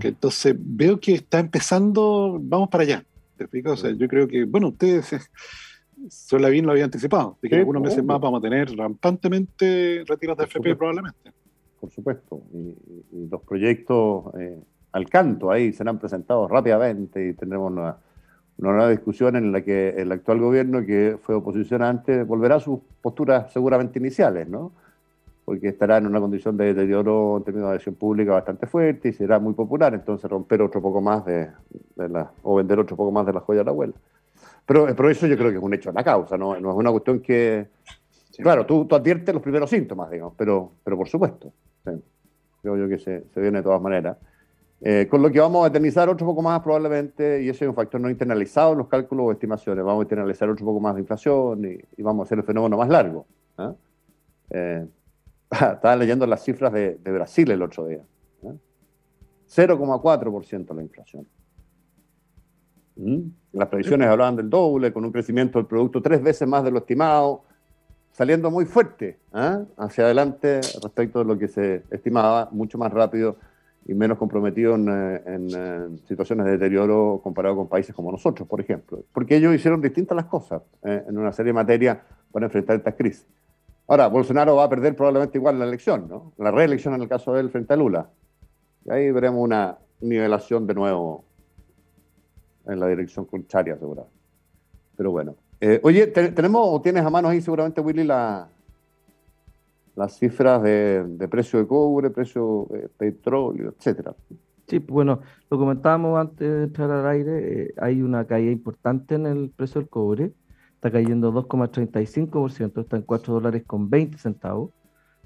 [0.00, 3.04] Que entonces veo que está empezando, vamos para allá.
[3.36, 3.72] ¿Te explico?
[3.72, 5.14] O sea, yo creo que, bueno, ustedes,
[6.08, 10.38] Sola bien lo había anticipado, de que algunos meses más vamos a tener rampantemente retiros
[10.38, 11.34] de AFP probablemente
[11.84, 12.42] por supuesto.
[12.54, 14.58] Y, los proyectos eh,
[14.92, 17.96] al canto ahí serán presentados rápidamente y tendremos una,
[18.56, 22.80] nueva discusión en la que el actual gobierno, que fue oposición antes, volverá a sus
[23.02, 24.72] posturas seguramente iniciales, ¿no?
[25.44, 29.12] Porque estará en una condición de deterioro en términos de adhesión pública bastante fuerte y
[29.12, 31.50] será muy popular, entonces romper otro poco más de,
[31.96, 33.94] la, o vender otro poco más de la joya de la abuela.
[34.64, 36.58] Pero, pero eso yo creo que es un hecho en la causa, ¿no?
[36.58, 37.66] No es una cuestión que,
[38.42, 41.52] Claro, tú, tú, adviertes los primeros síntomas, digamos, pero, pero por supuesto.
[42.62, 44.16] Creo yo que se, se, viene de todas maneras.
[44.80, 47.74] Eh, con lo que vamos a eternizar otro poco más probablemente, y ese es un
[47.74, 51.00] factor no internalizado en los cálculos o estimaciones, vamos a internalizar otro poco más de
[51.00, 53.26] inflación y, vamos a hacer el fenómeno más largo.
[53.56, 53.74] ¿ah?
[54.50, 54.86] Eh,
[55.50, 58.02] estaba leyendo las cifras de, de Brasil el otro día.
[58.42, 60.74] 0,4% ¿ah?
[60.74, 61.26] la inflación.
[62.96, 63.20] ¿Mm?
[63.52, 66.78] Las previsiones hablaban del doble, con un crecimiento del producto tres veces más de lo
[66.78, 67.44] estimado,
[68.14, 69.64] saliendo muy fuerte ¿ah?
[69.76, 73.36] hacia adelante respecto de lo que se estimaba, mucho más rápido
[73.86, 78.60] y menos comprometido en, eh, eh, situaciones de deterioro comparado con países como nosotros, por
[78.60, 79.02] ejemplo.
[79.12, 81.98] Porque ellos hicieron distintas las cosas eh, en una serie de materias
[82.32, 83.26] para enfrentar estas crisis.
[83.88, 86.32] Ahora, Bolsonaro va a perder probablemente igual la elección, ¿no?
[86.38, 88.08] La reelección en el caso de él frente a Lula.
[88.86, 91.24] Y ahí veremos una nivelación de nuevo
[92.66, 94.16] en la dirección contraria, seguramente.
[94.96, 95.34] Pero bueno.
[95.82, 98.48] Oye, ¿tenemos o tienes a mano ahí seguramente, Willy, la,
[99.96, 104.14] las cifras de, precio de cobre, precio de petróleo, etcétera.
[104.66, 109.26] Sí, bueno, lo comentábamos antes de entrar al aire, eh, hay una caída importante en
[109.26, 110.32] el precio del cobre,
[110.74, 114.70] está cayendo 2,35%, está en 4 dólares con 20 centavos.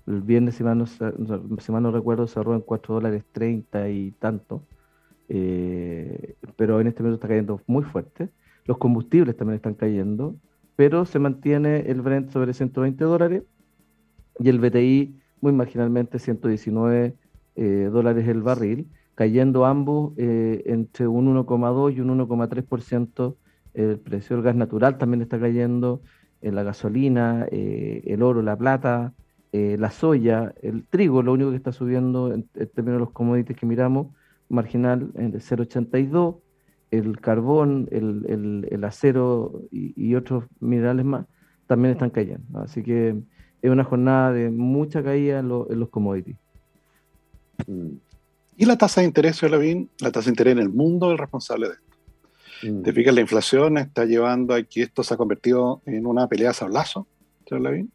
[0.07, 4.62] El viernes, si mal no, recuerdo, cerró en 4 dólares 30 y tanto,
[5.29, 8.31] eh, pero en este momento está cayendo muy fuerte.
[8.68, 10.37] Los combustibles también están cayendo,
[10.76, 13.42] pero se mantiene el Brent sobre 120 dólares
[14.38, 17.16] y el BTI muy marginalmente 119
[17.57, 23.37] eh, dólares el barril, cayendo ambos eh, entre un 1,2 y un 1,3%
[23.72, 24.37] el precio.
[24.37, 26.02] Del gas natural también está cayendo,
[26.42, 29.14] en la gasolina, eh, el oro, la plata,
[29.50, 33.64] la soya, el trigo, lo único que está subiendo en, términos de los commodities que
[33.64, 34.09] miramos,
[34.50, 36.37] marginal en 0,82,
[36.90, 41.27] el carbón, el, acero y, y, otros minerales más
[41.66, 42.61] también están cayendo.
[42.61, 43.14] Así que
[43.62, 46.37] es una jornada de mucha caída en, los commodities.
[48.57, 49.90] ¿Y la tasa de interés, señor Lavín?
[50.01, 52.72] La tasa de interés en el mundo es el responsable de esto.
[52.72, 52.83] Mm.
[52.83, 56.51] Te fijas, la inflación está llevando a que esto se ha convertido en una pelea
[56.51, 57.07] a sablazo,
[57.46, 57.92] señor Lavín.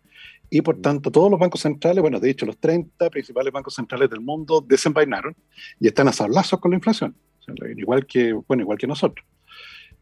[0.49, 0.82] Y por mm.
[0.82, 4.63] tanto, todos los bancos centrales, bueno, de hecho, los 30 principales bancos centrales del mundo
[4.65, 5.36] desenvainaron
[5.79, 7.15] y están a sablazos con la inflación.
[7.77, 9.25] Igual que, bueno, igual que nosotros.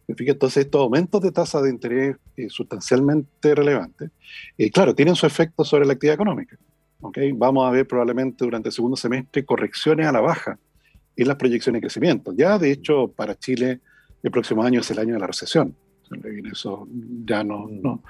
[0.08, 4.12] Entonces, estos aumentos de tasa de interés eh, sustancialmente relevantes,
[4.58, 6.58] eh, claro, tienen su efecto sobre la actividad económica.
[7.00, 7.32] ¿okay?
[7.32, 10.60] Vamos a ver probablemente durante el segundo semestre correcciones a la baja
[11.16, 12.34] en las proyecciones de crecimiento.
[12.36, 13.80] Ya, de hecho, para Chile,
[14.24, 15.76] el próximo año es el año de la recesión.
[16.52, 16.88] Eso
[17.26, 18.04] ya no, no,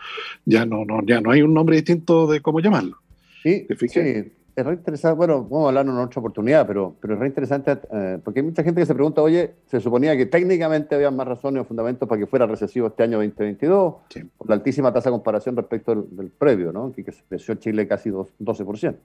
[0.44, 2.98] ya no, no, ya no hay un nombre distinto de cómo llamarlo.
[3.44, 7.20] Sí, sí es re interesante, bueno, vamos a hablar en otra oportunidad, pero, pero es
[7.20, 10.96] re interesante eh, porque hay mucha gente que se pregunta, oye, se suponía que técnicamente
[10.96, 13.96] había más razones o fundamentos para que fuera recesivo este año 2022,
[14.38, 16.92] por la altísima tasa de comparación respecto del, previo, ¿no?
[16.92, 18.96] Que, creció Chile casi 12%.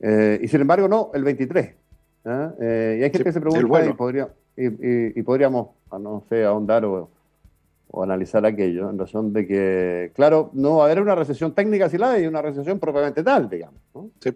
[0.00, 1.74] Eh, y sin embargo, no, el 23%.
[2.26, 2.52] ¿ah?
[2.60, 6.84] Eh, y hay gente que se pregunta y, podría, y, y, podríamos, no sé, ahondar
[6.84, 7.10] o
[7.90, 11.88] o analizar aquello, en razón de que, claro, no va a haber una recesión técnica
[11.88, 13.80] si la hay, una recesión propiamente tal, digamos.
[14.20, 14.30] Sí.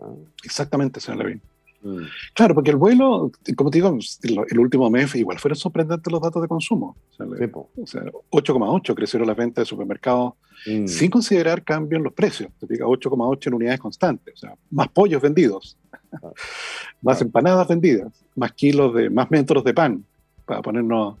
[0.00, 0.08] Ah.
[0.44, 1.42] Exactamente, señor Levin.
[1.82, 2.02] Mm.
[2.34, 6.42] Claro, porque el vuelo, como te digo, el, último mes igual fueron sorprendentes los datos
[6.42, 6.96] de consumo.
[7.18, 10.34] O sea, 8,8 crecieron las ventas de supermercados
[10.66, 10.86] mm.
[10.86, 12.50] sin considerar cambio en los precios.
[12.58, 14.34] Te diga 8,8 en unidades constantes.
[14.34, 15.78] O sea, más pollos vendidos,
[16.12, 16.32] ah.
[17.02, 20.04] más empanadas vendidas, más kilos de, más metros de pan,
[20.44, 21.16] para ponernos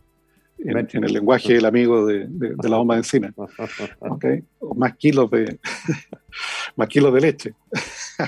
[0.64, 2.28] en, el lenguaje del amigo de,
[2.62, 3.34] la bomba de encina.
[4.00, 4.44] ¿okay?
[4.58, 5.58] O más kilos de,
[6.76, 7.54] más kilos de leche.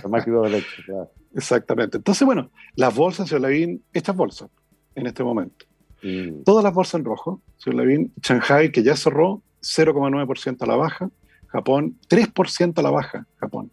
[0.09, 1.11] más kilos de leche, claro.
[1.35, 1.99] Exactamente.
[1.99, 4.51] Entonces, bueno, las bolsas, señor Lavín, estas bolsas,
[4.95, 5.67] en este momento.
[6.03, 6.43] Mm.
[6.45, 11.11] Todas las bolsas en rojo, señor Lavín, Shanghai, que ya cerró, 0,9% a la baja,
[11.47, 13.71] Japón, 3% a la baja, Japón.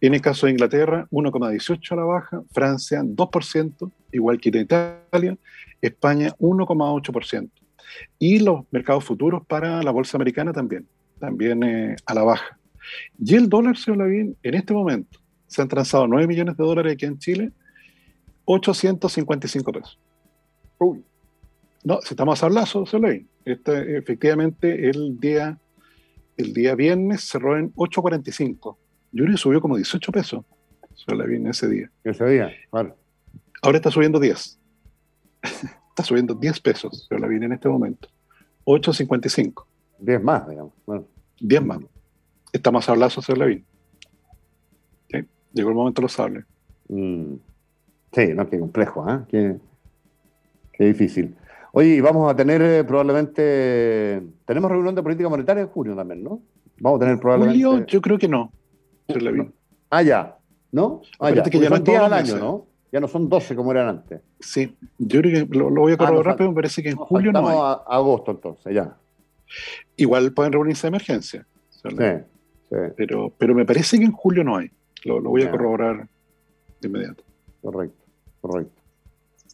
[0.00, 5.36] En el caso de Inglaterra, 1,18 a la baja, Francia, 2%, igual que Italia,
[5.80, 7.50] España, 1,8%
[8.18, 10.86] y los mercados futuros para la bolsa americana también,
[11.18, 12.58] también eh, a la baja.
[13.18, 16.92] Y el dólar, señor Lavín, en este momento se han transado 9 millones de dólares
[16.92, 17.52] aquí en Chile,
[18.44, 19.98] 855 pesos.
[20.78, 21.02] Uy.
[21.84, 23.28] No, si estamos a sablazo, señor Lavín.
[23.44, 25.58] Este, efectivamente, el día,
[26.36, 28.76] el día viernes cerró en 8.45.
[29.12, 30.44] Yuri subió como 18 pesos,
[30.94, 31.90] señor Lavín, ese día.
[32.04, 32.92] Ese día, vale.
[33.62, 34.58] Ahora está subiendo 10
[35.98, 38.08] está subiendo 10 pesos, pero la viene en este momento.
[38.64, 39.64] 8.55.
[39.98, 40.72] 10 más, digamos.
[40.86, 41.04] Bueno.
[41.40, 41.78] 10 más.
[42.52, 43.64] Está más hablazo señor Levin.
[45.10, 45.18] ¿Sí?
[45.52, 46.44] Llegó el momento de los sables.
[46.88, 47.34] Mm.
[48.12, 49.18] Sí, no, qué complejo, ¿eh?
[49.28, 49.56] Qué,
[50.72, 51.34] qué difícil.
[51.72, 54.22] Oye, vamos a tener eh, probablemente.
[54.46, 56.40] Tenemos reunión de política monetaria en junio también, ¿no?
[56.78, 57.64] Vamos a tener probablemente.
[57.64, 58.52] Julio, yo creo que no.
[59.08, 59.52] no.
[59.90, 60.38] Ah, ya.
[60.70, 61.02] ¿No?
[61.18, 61.42] Ah, ya.
[61.42, 62.67] Que ya no días al año, ¿no?
[62.90, 64.20] Ya no son 12 como eran antes.
[64.40, 67.32] Sí, yo creo que lo, voy a corroborar, ah, pero me parece que en julio
[67.32, 67.56] no hay.
[67.56, 68.96] a agosto entonces, ya.
[69.96, 71.46] Igual pueden reunirse de emergencia.
[71.68, 72.76] Sí, sí.
[72.96, 74.70] Pero, pero me parece que en julio no hay.
[75.04, 76.08] Lo, voy a corroborar
[76.80, 77.24] de inmediato.
[77.62, 78.04] Correcto,
[78.40, 78.82] correcto.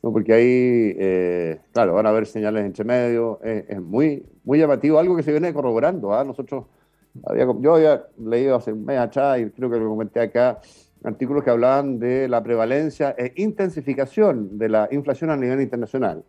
[0.02, 4.98] No, porque ahí, eh, claro, van a haber señales entre medio, es, muy, muy llamativo,
[4.98, 6.12] algo que se viene corroborando.
[6.12, 6.24] ¿ah?
[6.24, 6.66] Nosotros,
[7.24, 10.60] había, yo había leído hace un mes atrás y creo que lo comenté acá,
[11.04, 16.24] artículos que hablaban de la prevalencia e intensificación de la inflación a nivel internacional.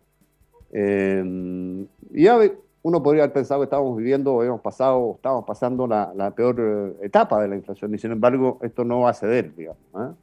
[0.72, 2.38] Eh, y ya
[2.82, 7.40] uno podría haber pensado que estábamos viviendo, habíamos pasado, estábamos pasando la, peor eh, etapa
[7.40, 10.14] de la inflación, y sin embargo, esto no va a ceder, digamos, ¿eh?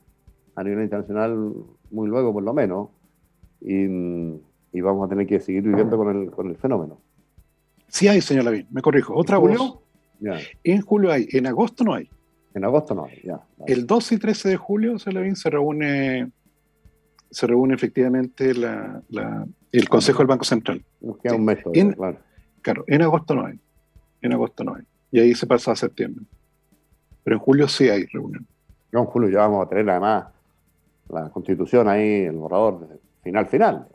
[0.56, 1.52] a nivel internacional,
[1.92, 2.90] muy luego por lo menos,
[3.60, 3.88] y,
[4.82, 7.00] vamos a tener que seguir viviendo con el, con el fenómeno.
[7.88, 9.16] Sí hay, señor Lavín, me corrijo.
[9.16, 9.82] Otra julio?
[10.64, 12.10] En julio hay, en agosto no hay.
[12.54, 13.42] En agosto no hay, ya.
[13.66, 16.32] El 12 y 13 de julio, señor Lavín, se reúne,
[17.32, 19.02] se reúne efectivamente la,
[19.72, 20.84] el Consejo del Banco Central.
[21.02, 21.64] Nos queda un mes,
[21.96, 22.20] claro
[22.62, 23.60] Claro, en agosto no hay.
[24.22, 24.84] En agosto no hay.
[25.12, 26.26] Y ahí se pasa a septiembre.
[27.24, 28.48] Pero en julio sí hay reunión.
[28.92, 30.28] No, en julio ya vamos a tener además
[31.10, 32.88] la constitución ahí, el borrador
[33.22, 33.88] final, final.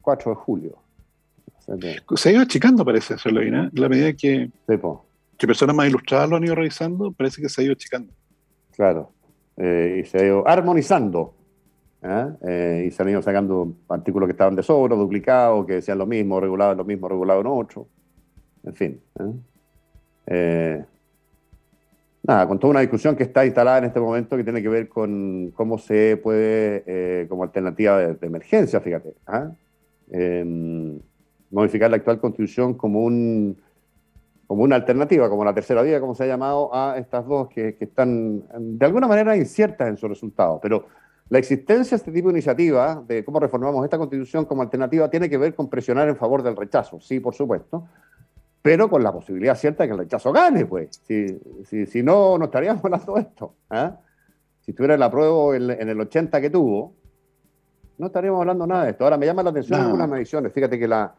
[0.00, 0.78] 4 de julio.
[2.16, 3.70] Se ha ido achicando, parece, eso, ¿eh?
[3.72, 4.50] La medida que,
[5.42, 8.12] que personas más ilustradas lo han ido revisando, parece que se ha ido achicando.
[8.76, 9.10] Claro.
[9.56, 11.34] Eh, y se ha ido armonizando.
[12.00, 12.28] ¿eh?
[12.46, 16.06] Eh, y se han ido sacando artículos que estaban de sobra, duplicados, que decían lo
[16.06, 17.88] mismo, regulado en lo mismo, regulado en otro.
[18.62, 19.00] En fin.
[22.22, 24.88] nada, con toda una discusión que está instalada en este momento que tiene que ver
[24.88, 29.12] con cómo se puede, como alternativa de, emergencia, fíjate,
[30.12, 31.00] em,
[31.50, 33.56] modificar la actual constitución como un
[34.52, 37.74] como una alternativa, como la tercera vía, como se ha llamado, a estas dos que,
[37.74, 40.60] que están de alguna manera inciertas en su resultado.
[40.60, 40.88] Pero
[41.30, 45.30] la existencia de este tipo de iniciativa, de cómo reformamos esta constitución como alternativa, tiene
[45.30, 47.88] que ver con presionar en favor del rechazo, sí, por supuesto,
[48.60, 51.00] pero con la posibilidad cierta de que el rechazo gane, pues.
[51.02, 53.54] Si, si, no, no estaríamos hablando de esto.
[53.70, 54.00] ¿ah?
[54.60, 56.92] Si tuviera el apruebo en, el 80 que tuvo,
[57.96, 59.04] no estaríamos hablando nada de esto.
[59.04, 60.52] Ahora me llama la atención algunas mediciones.
[60.52, 61.14] Fíjate que la,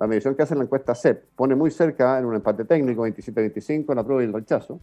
[0.00, 3.92] la medición que hace la encuesta CEP pone muy cerca en un empate técnico, 27-25,
[3.92, 4.80] el apruebo y el rechazo.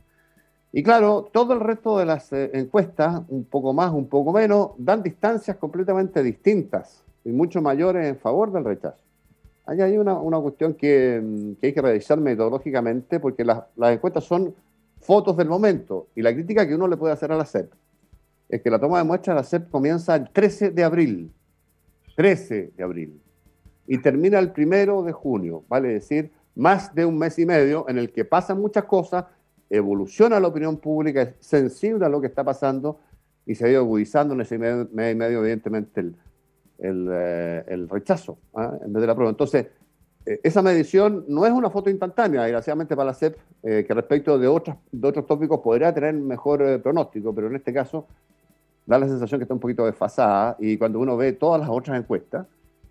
[0.71, 4.73] Y claro, todo el resto de las eh, encuestas, un poco más, un poco menos,
[4.77, 8.99] dan distancias completamente distintas y mucho mayores en favor del rechazo.
[9.65, 14.53] Ahí hay una, cuestión que, mm, que, hay que revisar metodológicamente porque las, encuestas son
[14.99, 17.71] fotos del momento y la crítica que uno le puede hacer a la CEP
[18.49, 21.31] es que la toma de muestras de la CEP comienza el 13 de abril,
[22.15, 23.19] 13 de abril,
[23.87, 27.97] y termina el primero de junio, vale decir, más de un mes y medio en
[27.97, 29.25] el que pasan muchas cosas
[29.69, 32.99] evoluciona la opinión pública, es sensible a lo que está pasando
[33.45, 36.15] y se ha ido agudizando en ese medio, y medio evidentemente, el,
[36.79, 38.77] el, eh, rechazo ¿ah?
[38.83, 39.29] en vez de la prueba.
[39.29, 39.67] Entonces,
[40.25, 44.37] eh, esa medición no es una foto instantánea, desgraciadamente para la CEP, eh, que respecto
[44.37, 48.07] de, otros de otros tópicos podría tener mejor pronóstico, pero en este caso
[48.85, 51.97] da la sensación que está un poquito desfasada y cuando uno ve todas las otras
[51.99, 52.47] encuestas,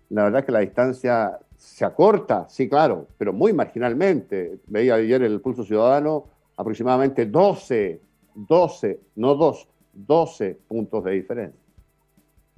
[0.09, 4.59] la verdad es que la distancia se acorta, sí, claro, pero muy marginalmente.
[4.67, 7.99] Veía ayer el Pulso Ciudadano, aproximadamente 12,
[8.35, 11.59] 12, no 2, 12 puntos de diferencia.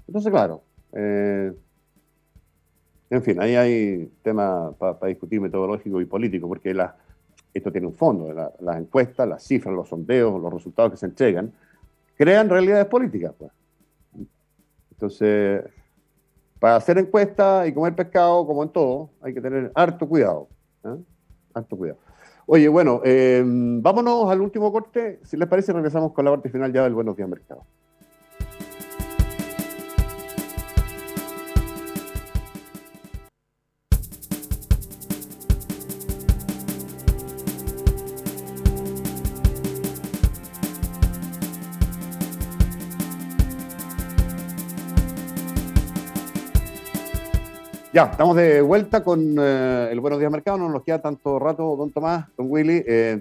[0.07, 0.61] Entonces, claro,
[0.93, 1.53] eh,
[3.09, 6.75] en fin, ahí hay tema para discutir metodológico y político, porque
[7.53, 11.51] esto tiene un fondo, las encuestas, las cifras, los sondeos, los resultados que se entregan,
[12.15, 13.33] crean realidades políticas.
[13.37, 13.51] Pues.
[14.91, 15.63] Entonces,
[16.59, 20.47] para hacer encuestas y comer pescado, como en todo, hay que tener harto cuidado.
[20.83, 20.97] ¿eh?
[21.53, 21.99] Harto cuidado.
[22.45, 25.19] Oye, bueno, eh, vámonos al último corte.
[25.23, 27.63] Si les parece, regresamos con la parte final ya del Buenos Días Mercado.
[47.91, 50.59] Ya, estamos de vuelta con eh, el Buenos Días Mercado.
[50.59, 52.83] No nos queda tanto rato, don Tomás, don Willy.
[52.85, 53.19] Eh,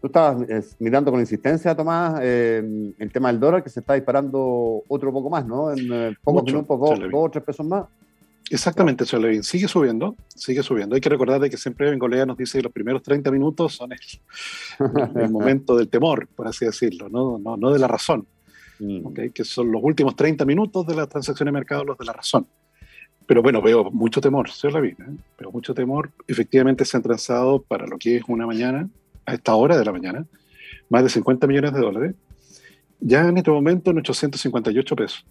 [0.00, 4.82] tú estabas eh, mirando con insistencia, Tomás, el tema del dólar, que se está disparando
[4.88, 5.70] otro poco más, ¿no?
[5.70, 7.84] En pocos minutos, dos, o tres pesos más.
[8.48, 9.42] Exactamente, Levin.
[9.42, 10.94] Sigue subiendo, sigue subiendo.
[10.94, 13.90] Hay que recordar de que siempre Bengolea nos dice que los primeros 30 minutos son
[13.92, 18.26] el, momento del temor, por así decirlo, no, no, no de la razón.
[18.78, 19.12] Mm.
[19.34, 22.46] Que son los últimos 30 minutos de las transacciones de mercado los de la razón.
[23.26, 25.16] Pero bueno, veo mucho temor, señor Lavín, ¿eh?
[25.38, 26.10] veo mucho temor.
[26.28, 28.88] Efectivamente se han transado para lo que es una mañana,
[29.24, 30.24] a esta hora de la mañana,
[30.88, 32.14] más de 50 millones de dólares.
[33.00, 35.26] Ya en este momento en 858 pesos,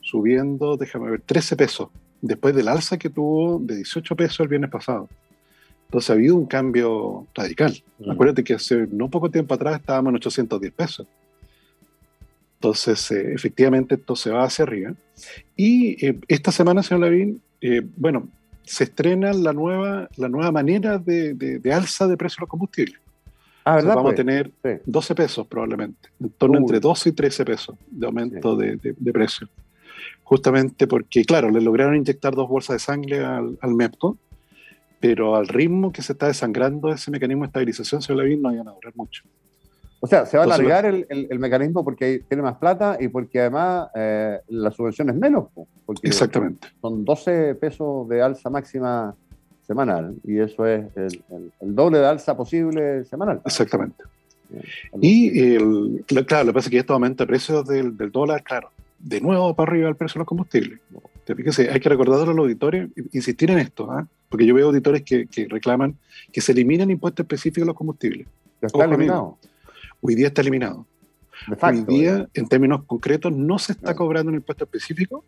[0.00, 1.88] subiendo, déjame ver, 13 pesos,
[2.20, 5.08] después del alza que tuvo de 18 pesos el viernes pasado.
[5.86, 7.72] Entonces ha habido un cambio radical.
[7.98, 8.10] Mm.
[8.10, 11.06] Acuérdate que hace no poco tiempo atrás estábamos en 810 pesos.
[12.58, 14.92] Entonces, eh, efectivamente, esto se va hacia arriba.
[15.56, 18.28] Y eh, esta semana, señor Lavín, eh, bueno,
[18.64, 23.00] se estrena la nueva, la nueva manera de, de, alza de precios de los combustibles.
[23.64, 23.94] Ah, ¿verdad?
[23.94, 24.26] vamos a pues?
[24.26, 24.50] tener
[24.86, 29.48] 12 pesos probablemente, en torno entre 12 y 13 pesos de aumento de, de, precio.
[30.24, 34.18] Justamente porque, claro, le lograron inyectar dos bolsas de sangre al, al MEPCO,
[35.00, 38.68] pero al ritmo que se está desangrando ese mecanismo de estabilización, señor Lavín, no iban
[38.68, 39.22] a durar mucho.
[40.00, 43.40] O sea, se va a alargar el, el, mecanismo porque tiene más plata y porque
[43.40, 45.46] además eh, la subvención es menos.
[45.84, 46.68] Porque Exactamente.
[46.80, 49.16] Son 12 pesos de alza máxima
[49.66, 51.22] semanal y eso es el,
[51.60, 53.42] doble de alza posible semanal.
[53.44, 54.04] Exactamente.
[55.00, 58.42] Y el, claro, lo que pasa es que este aumento de precios del, del, dólar,
[58.44, 60.78] claro, de nuevo para arriba el precio de los combustibles.
[61.26, 64.06] Fíjese, hay que recordar a los auditores, insistir en esto, ¿ah?
[64.30, 65.96] porque yo veo auditores que, que, reclaman
[66.32, 68.26] que se eliminen impuestos específicos a los combustibles.
[68.62, 69.36] está eliminado.
[70.00, 70.86] Hoy día está eliminado.
[71.60, 72.26] Hoy día, eh.
[72.34, 75.24] en términos concretos, no se está cobrando un impuesto específico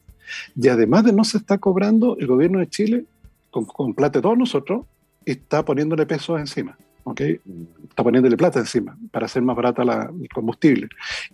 [0.57, 3.05] y además de no se está cobrando, el gobierno de Chile,
[3.51, 4.87] con, plata de todos nosotros,
[5.25, 6.77] está poniéndole pesos encima.
[7.05, 7.41] ¿okay?
[7.45, 7.63] Mm.
[7.89, 10.89] Está poniéndole plata encima para hacer más barata la, el combustible.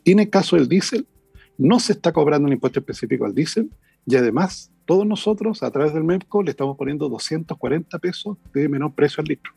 [0.04, 1.06] Y en el caso del diésel,
[1.58, 3.70] no se está cobrando un impuesto específico al diésel
[4.06, 8.94] y además todos nosotros a través del MEPCO le estamos poniendo 240 pesos de menor
[8.94, 9.52] precio al litro.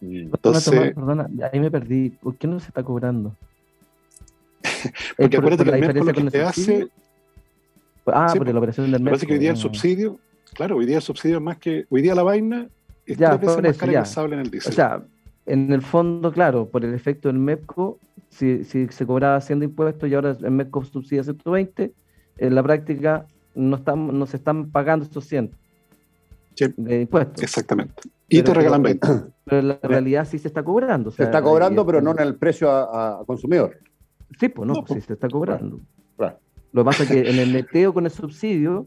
[0.00, 2.10] Entonces, perdona, ahí me perdí.
[2.10, 3.34] ¿Por qué no se está cobrando?
[5.16, 6.88] porque acuérdate que el lo que hace...
[8.06, 9.26] Ah, por la operación del MEPCO.
[9.26, 10.18] que hoy día el subsidio,
[10.54, 11.86] claro, hoy día el subsidio es más que...
[11.90, 12.68] Hoy día la vaina
[13.06, 14.72] es ya, tres veces más cara que sable en el diésel.
[14.72, 15.02] O sea,
[15.46, 17.98] en el fondo, claro, por el efecto del MEPCO,
[18.30, 21.92] si, si se cobraba haciendo impuestos y ahora el MEPCO subsidia 120,
[22.38, 25.50] en la práctica no, están, no se están pagando estos 100
[26.76, 27.42] de impuestos.
[27.42, 28.02] Exactamente.
[28.30, 29.06] Y te regalan 20.
[29.44, 31.10] Pero en la realidad sí se está cobrando.
[31.10, 33.78] se está cobrando, pero no en el precio a, consumidor.
[34.38, 35.80] Sí, pues no, pues, sí se está cobrando.
[36.72, 38.86] Lo que pasa es que en el neteo con el subsidio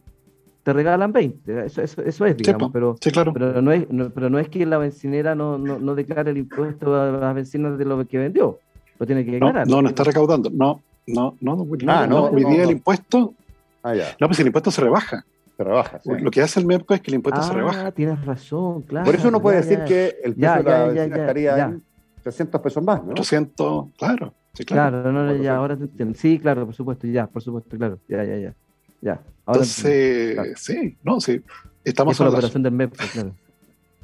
[0.64, 1.66] te regalan 20.
[1.66, 2.72] Eso, eso, es, digamos.
[2.72, 3.34] pero, claro.
[3.34, 3.86] pero, no es,
[4.16, 7.78] pero no es que la bencinera no, no, no declare el impuesto a las bencinas
[7.78, 8.60] de lo que vendió.
[9.00, 9.68] Lo tiene que declarar.
[9.68, 10.50] No, no, está recaudando.
[10.50, 11.58] No, no, no.
[11.58, 13.34] no, ah, no, hoy día el impuesto.
[13.82, 14.16] Ah, ya.
[14.18, 15.26] No, pues el impuesto se rebaja.
[15.58, 16.02] Se rebaja.
[16.06, 17.92] Lo que hace el MEPCO es que el impuesto se ah, rebaja.
[17.92, 19.06] tienes razón, claro.
[19.06, 21.84] Por eso uno puede decir que el precio de la benzina estaría en
[22.24, 23.14] 300 pesos más, ¿no?
[23.14, 24.34] 300, claro.
[24.54, 25.12] Sí, claro.
[25.12, 26.18] no, no, ya, ahora te entiendo.
[26.18, 28.00] Sí, claro, por supuesto, ya, por supuesto, claro.
[28.08, 28.56] Ya, ya, ya.
[29.02, 29.22] ya.
[29.48, 31.42] Entonces, sí, no, sí.
[31.84, 33.36] Estamos en la operación del MEPCO, claro.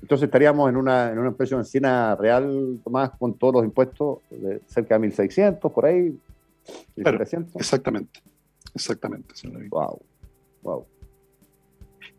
[0.02, 4.20] Entonces estaríamos en una, en una precio de benzina real, Tomás, con todos los impuestos,
[4.30, 6.18] de cerca de 1.600, por ahí.
[6.96, 7.22] Claro,
[7.56, 8.22] exactamente.
[8.74, 9.34] Exactamente.
[9.70, 10.00] Wow.
[10.62, 10.86] Wow.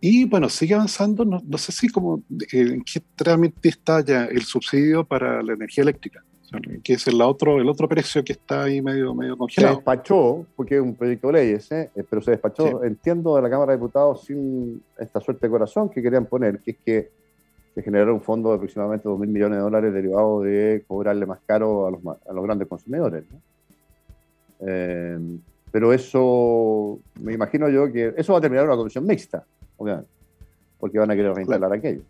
[0.00, 2.22] Y bueno, sigue avanzando, no, sé si como
[2.52, 6.24] en qué trámite está ya el subsidio para la energía eléctrica,
[6.82, 9.74] que es el otro, el otro precio que está ahí medio, medio congelado.
[9.74, 11.90] Se despachó, porque es un proyecto de leyes, ¿eh?
[11.94, 15.90] Eh, pero se despachó, entiendo, de la Cámara de Diputados sin esta suerte de corazón
[15.90, 17.10] que querían poner, que es que
[17.74, 21.40] se generara un fondo de aproximadamente 2 mil millones de dólares derivado de cobrarle más
[21.46, 23.24] caro a los, a los grandes consumidores.
[24.60, 25.18] Eh,
[25.70, 29.44] pero eso, me imagino yo que eso va a terminar en una comisión mixta
[30.78, 32.02] porque van a querer reinstalar aquello.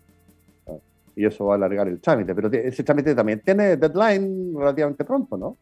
[1.16, 5.36] Y eso va a alargar el trámite, pero ese trámite también tiene deadline relativamente pronto,
[5.36, 5.56] ¿no?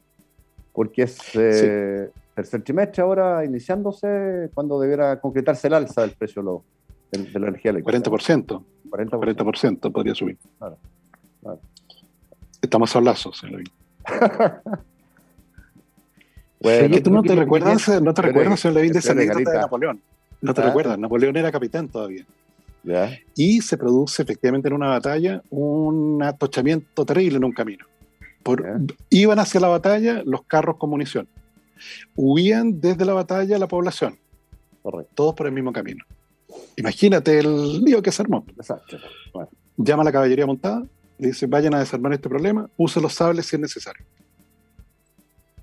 [0.72, 6.62] Porque es eh, tercer trimestre ahora iniciándose cuando debiera concretarse el alza del precio
[7.10, 8.10] de, la energía eléctrica.
[8.10, 8.62] 40%.
[8.88, 10.38] 40%, 40% podría subir.
[10.58, 10.76] Claro,
[12.60, 13.62] Estamos a lazos, señor
[16.60, 20.00] bueno, ¿Tú no te recuerdas, no te recuerdas, señor Levin, de esa anécdota de Napoleón?
[20.40, 22.24] No te recuerdas, Napoleón era capitán todavía.
[23.34, 27.86] Y se produce efectivamente en una batalla un atochamiento terrible en un camino.
[29.10, 31.28] Iban hacia la batalla los carros con munición.
[32.16, 34.18] Huían desde la batalla la población.
[35.14, 36.04] Todos por el mismo camino.
[36.76, 38.46] Imagínate el lío que se armó.
[39.76, 40.82] Llama a la caballería montada,
[41.18, 44.04] le dice, vayan a desarmar este problema, use los sables si es necesario.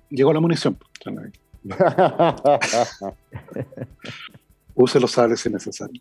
[0.08, 0.78] Llegó la munición.
[4.76, 6.00] use los sables si es necesario.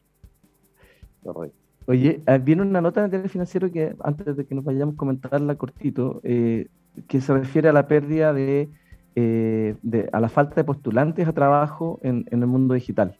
[1.87, 5.55] Oye, ah, viene una nota del financiero que antes de que nos vayamos a comentarla
[5.55, 6.67] cortito, eh,
[7.07, 8.69] que se refiere a la pérdida de,
[9.15, 9.75] eh,
[10.11, 13.17] a la falta de postulantes a trabajo en, el mundo digital,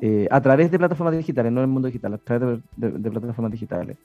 [0.00, 3.52] eh, a través de plataformas digitales, no en el mundo digital, a través de, plataformas
[3.52, 3.96] digitales.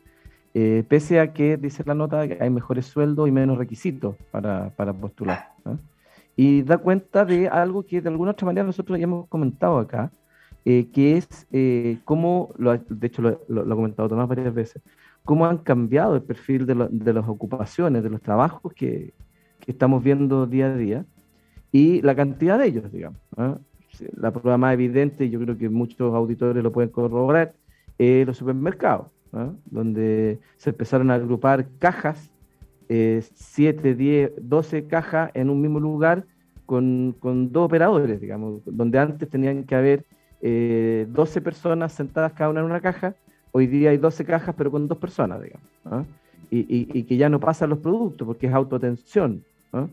[0.54, 4.94] pese a que dice la nota que hay mejores sueldos y menos requisitos para, para
[4.94, 5.54] postular.
[6.36, 10.12] Y da cuenta de algo que de alguna otra manera nosotros ya hemos comentado acá,
[10.64, 14.82] eh, que es eh, cómo, lo, de hecho lo, ha comentado Tomás varias veces,
[15.26, 19.14] cómo han cambiado el perfil de, de las ocupaciones, de los trabajos que,
[19.60, 21.06] que, estamos viendo día a día,
[21.72, 23.20] y la cantidad de ellos, digamos.
[23.38, 23.58] ¿ah?
[24.16, 27.54] La prueba más evidente, yo creo que muchos auditores lo pueden corroborar,
[27.98, 29.52] es los supermercados, ¿ah?
[29.66, 32.32] donde se empezaron a agrupar cajas,
[32.88, 36.26] 7, 10, 12 cajas en un mismo lugar
[36.66, 40.06] con, con, dos operadores, digamos, donde antes tenían que haber
[40.42, 43.16] 12 eh, personas sentadas cada una en una caja,
[43.52, 45.68] hoy día hay 12 cajas pero con dos personas, digamos.
[45.86, 46.04] ¿ah?
[46.50, 46.66] Y,
[47.00, 49.44] y, que ya no pasan los productos porque es autoatención.
[49.72, 49.88] ¿ah?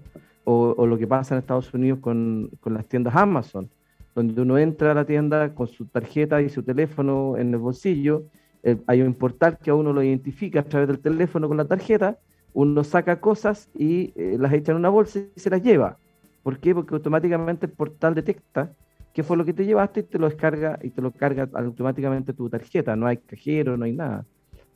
[0.51, 3.69] o, lo que pasa en Estados Unidos con, con, las tiendas Amazon,
[4.15, 8.23] donde uno entra a la tienda con su tarjeta y su teléfono en el bolsillo,
[8.63, 11.67] eh, hay un portal que a uno lo identifica a través del teléfono con la
[11.67, 12.17] tarjeta,
[12.55, 15.99] uno saca cosas y eh, las echa en una bolsa y se las lleva.
[16.43, 16.75] ¿Por qué?
[16.75, 18.73] Porque automáticamente el portal detecta
[19.19, 22.33] qué fue lo que te llevaste y te lo descarga y te lo carga automáticamente
[22.33, 22.95] tu tarjeta.
[22.95, 24.25] No hay cajero, no hay nada.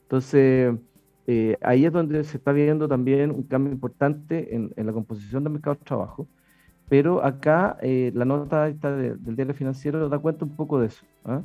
[0.03, 0.75] Entonces,
[1.29, 5.53] eh, ahí es donde se está viendo también un cambio importante en, la composición del
[5.53, 6.27] mercado de trabajo,
[6.89, 11.43] pero acá eh, la nota del diario financiero da cuenta un poco de eso, ¿ah?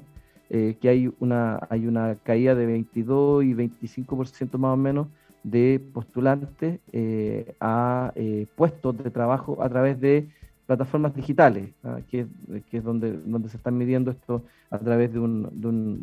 [0.49, 5.07] eh, que hay una, hay una caída de 22 y 25% más o menos
[5.43, 6.79] de postulantes
[7.59, 8.11] a
[8.55, 10.29] puestos de trabajo a través de
[10.67, 11.99] plataformas digitales, ¿ah?
[12.07, 12.27] que,
[12.71, 15.49] es donde, donde se están midiendo esto a través de, un,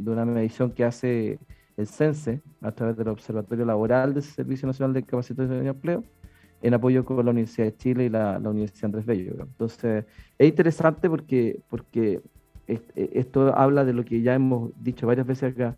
[0.04, 1.38] de una medición que hace
[1.76, 6.02] el CENSE, a través del Observatorio Laboral del Servicio Nacional de Capacitación y Empleo,
[6.62, 9.34] en apoyo con la Universidad de Chile y la, Universidad Andrés Bello.
[9.38, 10.06] Entonces,
[10.38, 12.22] es interesante porque, porque
[12.66, 15.76] esto habla de lo que ya hemos dicho varias veces acá,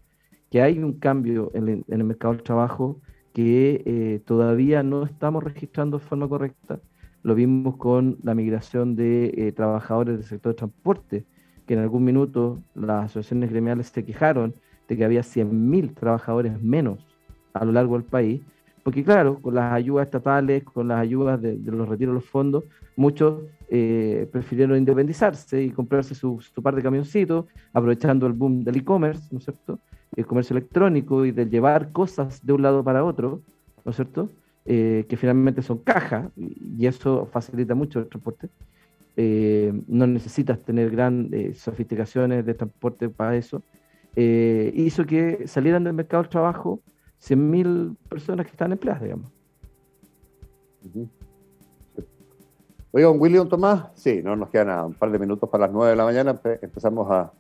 [0.50, 3.00] que hay un cambio en el, mercado del trabajo
[3.32, 6.78] que eh, todavía no estamos registrando de forma correcta.
[7.26, 11.24] Lo vimos con la migración de eh, trabajadores del sector de transporte,
[11.66, 14.54] que en algún minuto las asociaciones gremiales se quejaron
[14.86, 17.04] de que había 100.000 trabajadores menos
[17.52, 18.42] a lo largo del país,
[18.84, 22.62] porque claro, con las ayudas estatales, con las ayudas de, los retiros de los fondos,
[22.94, 29.26] muchos eh, prefirieron independizarse y comprarse su, par de camioncitos, aprovechando el boom del e-commerce,
[29.32, 29.80] ¿no es cierto?
[30.14, 33.42] El comercio electrónico y de llevar cosas de un lado para otro,
[33.84, 34.30] ¿no es cierto?
[34.68, 38.48] Eh, que finalmente son cajas y eso facilita mucho el transporte.
[39.16, 43.62] Eh, no necesitas tener grandes sofisticaciones de transporte para eso
[44.16, 46.80] eh, hizo que salieran del mercado del trabajo
[47.22, 49.30] 100.000 personas que están empleadas, digamos.
[52.92, 55.96] Oiga, William Tomás, sí, no nos quedan un par de minutos para las 9 de
[55.96, 56.40] la mañana.
[56.62, 57.30] Empezamos a,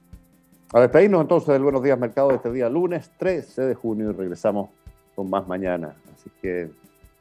[0.74, 4.12] a despedirnos entonces del Buenos Días Mercado de este día, lunes 13 de junio, y
[4.12, 4.68] regresamos
[5.14, 5.96] con más mañana.
[6.14, 6.70] Así que.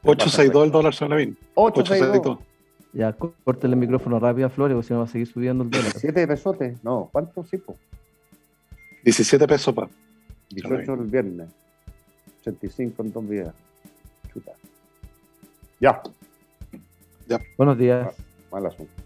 [0.06, 1.36] 862 el dólar, Salavín.
[1.54, 2.38] 862.
[2.92, 5.70] Ya, córtele el micrófono rápido a Flores, porque si no va a seguir subiendo el
[5.70, 5.92] dólar.
[5.94, 7.62] 7 pesotes, no, ¿cuántos sí,
[9.04, 9.88] 17 pesos, pa.
[10.50, 11.48] 18 el viernes.
[12.40, 13.54] 85 en dos días.
[14.32, 14.52] Chuta.
[15.80, 16.02] Ya.
[17.28, 17.40] Ya.
[17.56, 18.14] Buenos días.
[18.50, 19.05] Mal asunto.